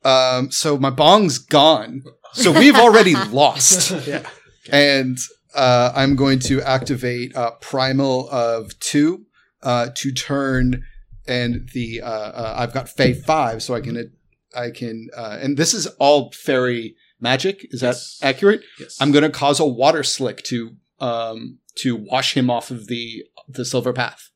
[0.04, 2.04] Um, so my bong's gone.
[2.34, 4.28] So we've already lost Yeah.
[4.72, 5.18] and
[5.56, 9.26] uh, I'm going to activate uh, Primal of two
[9.64, 10.84] uh, to turn,
[11.28, 14.12] and the uh, uh, I've got Fey five, so I can
[14.56, 17.66] I can, uh, and this is all fairy magic.
[17.72, 18.18] Is Yes.
[18.20, 18.62] that accurate?
[18.80, 18.98] Yes.
[19.02, 23.24] I'm going to cause a water slick to um, to wash him off of the
[23.48, 24.30] the silver path.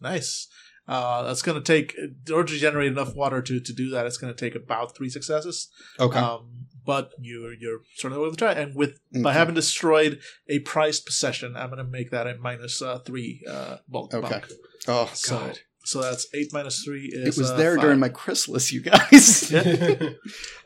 [0.00, 0.48] Nice.
[0.86, 4.06] Uh, that's going to take, in order to generate enough water to, to do that,
[4.06, 5.68] it's going to take about three successes.
[6.00, 6.18] Okay.
[6.18, 8.52] Um, but you're you're sort of willing to try.
[8.52, 12.80] And with by having destroyed a prized possession, I'm going to make that a minus
[12.80, 14.14] uh, three uh, bunk.
[14.14, 14.40] Okay.
[14.86, 17.36] oh So god, so that's eight minus three is.
[17.36, 17.82] It was uh, there five.
[17.84, 19.50] during my chrysalis, you guys.
[19.52, 19.62] Yeah.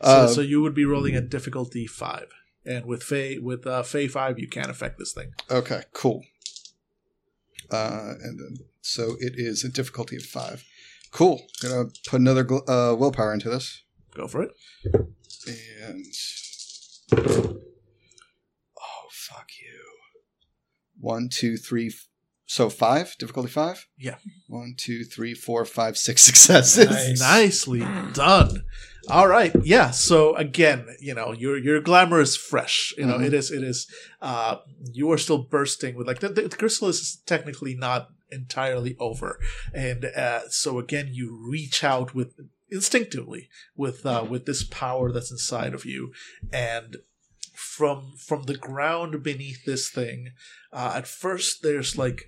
[0.02, 2.28] So, Uh, so you would be rolling at difficulty five,
[2.66, 5.30] and with Fey with uh, Fey five, you can't affect this thing.
[5.48, 6.24] Okay, cool.
[7.70, 10.64] Uh, and then so it is a difficulty of five.
[11.12, 11.40] Cool.
[11.62, 13.82] Gonna put another gl- uh, willpower into this,
[14.16, 14.50] Go for it.
[15.86, 16.04] and
[18.80, 19.78] oh fuck you.
[20.98, 21.92] One, two, three.
[22.52, 23.86] So five difficulty five.
[23.96, 24.16] Yeah.
[24.46, 26.90] One, two, three, four, five, six successes.
[26.90, 27.20] Nice.
[27.20, 27.80] Nicely
[28.12, 28.64] done.
[29.08, 29.54] All right.
[29.64, 29.90] Yeah.
[29.90, 32.92] So again, you know, your your glamour is fresh.
[32.98, 33.26] You know, Mhm.
[33.28, 33.86] it is it is
[34.20, 34.56] uh
[34.92, 39.40] you are still bursting with like the, the chrysalis is technically not entirely over.
[39.72, 41.26] And uh so again you
[41.56, 42.34] reach out with
[42.70, 46.12] instinctively with uh with this power that's inside of you
[46.52, 46.96] and
[47.54, 50.20] from from the ground beneath this thing
[50.72, 52.20] uh at first there's like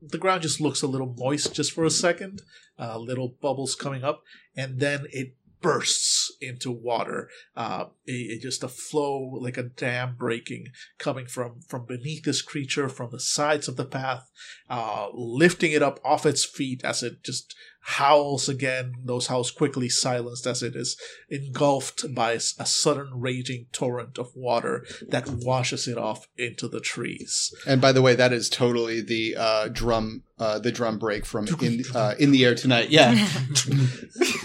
[0.00, 2.42] the ground just looks a little moist just for a second
[2.78, 4.22] uh, little bubbles coming up,
[4.56, 5.60] and then it bursts.
[5.60, 7.28] bursts into water.
[7.56, 10.66] Uh, a, a- just a flow like a dam breaking
[10.98, 14.30] coming from from beneath this creature, from the sides of the path,
[14.70, 18.94] uh, lifting it up off its feet as it just howls again.
[19.04, 20.96] Those howls quickly silenced as it is
[21.30, 27.54] engulfed by a sudden raging torrent of water that washes it off into the trees.
[27.66, 31.46] And by the way, that is totally the uh, drum, uh, the drum break from
[31.62, 32.90] in uh, in the air tonight.
[32.90, 33.14] Yeah,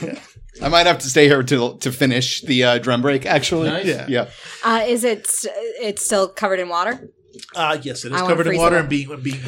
[0.62, 3.26] I might have to stay here to to finish the uh, drum break.
[3.26, 3.86] Actually, Nice.
[3.86, 4.06] Yeah.
[4.08, 4.30] yeah.
[4.64, 5.28] Uh, is it?
[5.28, 7.10] st- It's still covered in water.
[7.56, 9.42] Uh, yes, it is I covered in water and being being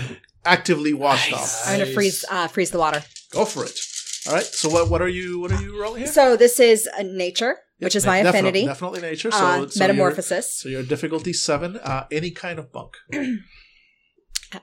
[0.46, 1.64] actively washed off.
[1.68, 3.04] I'm gonna freeze uh, freeze the water.
[3.32, 3.78] Go for it.
[4.28, 4.44] All right.
[4.46, 6.12] So what what are you what are you rolling here?
[6.12, 8.66] So this is uh, nature, which is my Definitely- affinity.
[8.66, 9.32] Definitely nature.
[9.32, 10.60] So, uh, so your- metamorphosis.
[10.62, 11.78] So your difficulty seven.
[11.78, 12.94] Uh, any kind of bunk.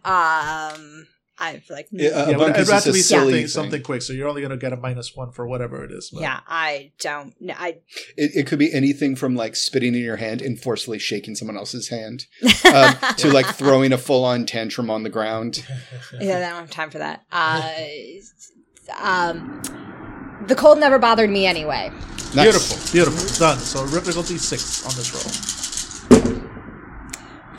[0.04, 1.06] Um,
[1.40, 1.88] I like.
[1.90, 4.02] Yeah, yeah, a but bunk it'd have to be silly something something quick.
[4.02, 6.10] So you're only going to get a minus one for whatever it is.
[6.10, 7.34] but- yeah, I don't.
[7.40, 7.78] no, I
[8.16, 11.56] It, it could be anything from like spitting in your hand and forcefully shaking someone
[11.56, 12.26] else's hand
[12.72, 15.66] um, to like throwing a full on tantrum on the ground.
[16.20, 17.24] yeah, I don't have time for that.
[17.32, 17.72] Uh,
[19.00, 19.62] um,
[20.46, 21.90] the cold never bothered me anyway.
[22.34, 22.44] Nice.
[22.44, 23.58] Beautiful, beautiful, done.
[23.58, 26.40] So difficulty six on this roll.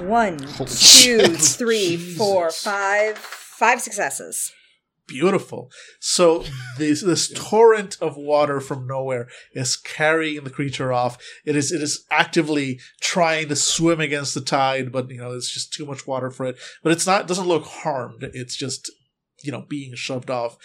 [0.08, 3.18] One, two, three, four, five,
[3.61, 4.51] five successes.
[5.07, 5.69] Beautiful.
[5.99, 6.43] So
[6.79, 11.17] this this torrent of water from nowhere is carrying the creature off.
[11.45, 15.51] It is it is actively trying to swim against the tide, but you know it's
[15.51, 16.57] just too much water for it.
[16.81, 18.23] But it's not doesn't look harmed.
[18.33, 18.91] It's just
[19.43, 20.57] you know being shoved off.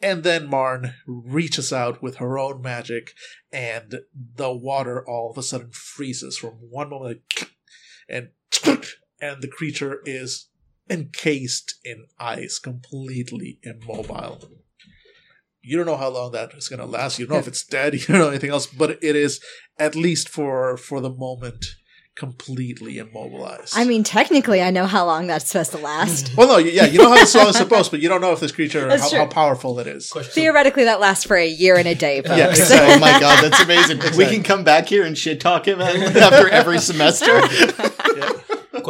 [0.00, 3.12] And then Marn reaches out with her own magic,
[3.52, 4.00] and
[4.36, 7.22] the water all of a sudden freezes from one moment,
[8.08, 8.28] and
[9.20, 10.49] and the creature is
[10.90, 14.50] encased in ice, completely immobile.
[15.62, 17.18] You don't know how long that is going to last.
[17.18, 17.94] You don't know if it's dead.
[18.00, 19.40] You don't know anything else, but it is
[19.78, 21.64] at least for for the moment
[22.16, 23.72] completely immobilized.
[23.74, 26.36] I mean, technically, I know how long that's supposed to last.
[26.36, 28.40] well, no, yeah, you know how the song is supposed, but you don't know if
[28.40, 30.10] this creature how, how powerful it is.
[30.10, 30.32] Question.
[30.32, 32.36] Theoretically, that lasts for a year and a day, folks.
[32.70, 34.00] Yeah, Oh my god, that's amazing.
[34.18, 37.40] We can come back here and shit talk him after every semester.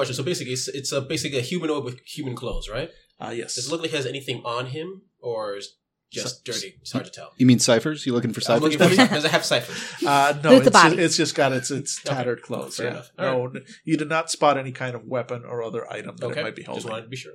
[0.01, 0.15] Question.
[0.17, 2.91] So basically, it's, it's a, basically a humanoid with human clothes, right?
[3.21, 3.55] Ah, yes.
[3.55, 5.77] Does it look like he has anything on him, or is
[6.13, 6.75] just So- dirty?
[6.81, 7.33] It's hard to tell.
[7.37, 8.07] You mean ciphers?
[8.07, 8.79] You looking for I'm ciphers?
[8.81, 9.79] looking for, does it have ciphers?
[10.07, 10.97] Uh, no, it's, body.
[10.99, 12.15] it's just got its its Okay.
[12.17, 12.77] tattered clothes.
[12.79, 12.93] Fair yeah.
[12.93, 13.11] enough.
[13.19, 13.53] No,
[13.85, 16.57] you did not spot any kind of weapon or other item that Okay, it might
[16.57, 16.81] be holding.
[16.83, 17.35] just wanted to be sure.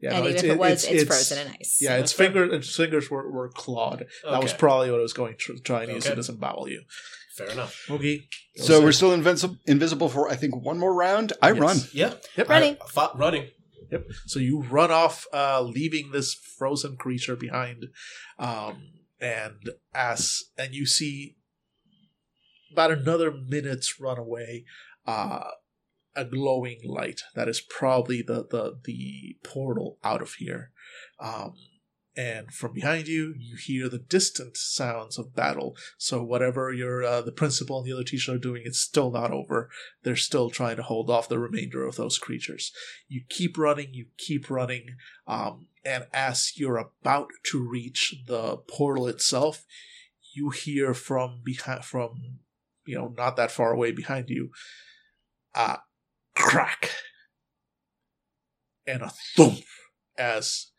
[0.00, 1.78] Yeah, and no, even it's- if it was, it's- it's, frozen in ice.
[1.80, 4.04] Yeah, its That's finger its fingers were, were clawed.
[4.28, 6.10] That was probably what it was going to try and use Okay.
[6.14, 6.82] to disembowel you.
[7.36, 7.86] Fair enough.
[7.90, 8.28] Okay.
[8.56, 11.32] So we're still invincible, invisible for I think one more round.
[11.40, 11.58] I Yes.
[11.60, 11.76] run.
[11.94, 12.14] Yeah.
[12.36, 12.48] Yep.
[12.48, 12.76] Running.
[12.80, 13.50] I- fought- running.
[13.90, 14.04] Yep.
[14.26, 17.86] So you run off, uh, leaving this frozen creature behind,
[18.38, 21.36] um, and as and you see
[22.72, 24.64] about another minute's run away,
[25.06, 25.44] uh,
[26.14, 30.72] a glowing light that is probably the the the portal out of here,
[31.20, 31.54] um,
[32.16, 35.76] and from behind you you hear the distant sounds of battle.
[35.96, 39.30] So whatever your uh, the principal and the other teacher are doing, it's still not
[39.30, 39.70] over.
[40.02, 42.72] They're still trying to hold off the remainder of those creatures.
[43.08, 49.08] You keep running, you keep running, um, and as you're about to reach the portal
[49.08, 49.64] itself,
[50.34, 52.38] you hear from behind, from
[52.84, 54.50] you know, not that far away behind you,
[55.54, 55.78] a
[56.34, 56.90] crack
[58.86, 59.64] and a thump
[60.18, 60.72] as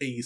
[0.00, 0.20] a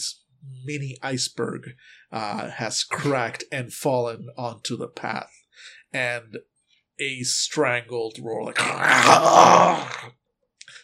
[0.64, 1.74] mini iceberg
[2.10, 5.32] uh, has cracked and fallen onto the path,
[5.92, 6.38] and
[6.98, 8.58] a strangled roar like.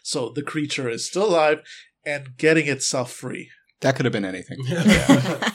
[0.02, 1.62] So the creature is still alive
[2.04, 3.50] and getting itself free.
[3.80, 4.58] That could have been anything.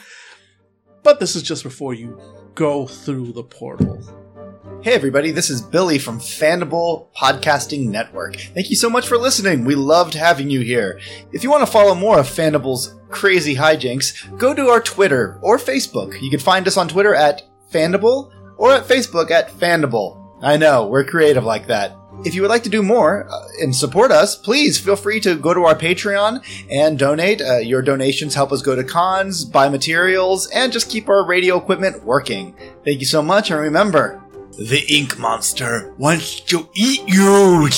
[1.04, 2.18] But this is just before you
[2.56, 4.23] go through the portal.
[4.84, 8.36] Hey everybody, this is Billy from Fandible Podcasting Network.
[8.36, 9.64] Thank you so much for listening.
[9.64, 11.00] We loved having you here.
[11.32, 15.58] If you want to follow more of Fandible's crazy hijinks, go to our Twitter or
[15.58, 16.22] Facebook.
[16.22, 20.22] You can find us on Twitter at Fandible or at Facebook at Fandible.
[20.42, 21.96] I know, we're creative like that.
[22.26, 25.36] If you would like to do more uh, and support us, please feel free to
[25.36, 27.42] go to our Patreon and donate.
[27.42, 31.58] Uh, your donations help us go to cons, buy materials, and just keep our radio
[31.58, 32.54] equipment working.
[32.84, 34.23] Thank you so much, and remember,
[34.58, 37.70] the ink monster wants to eat you.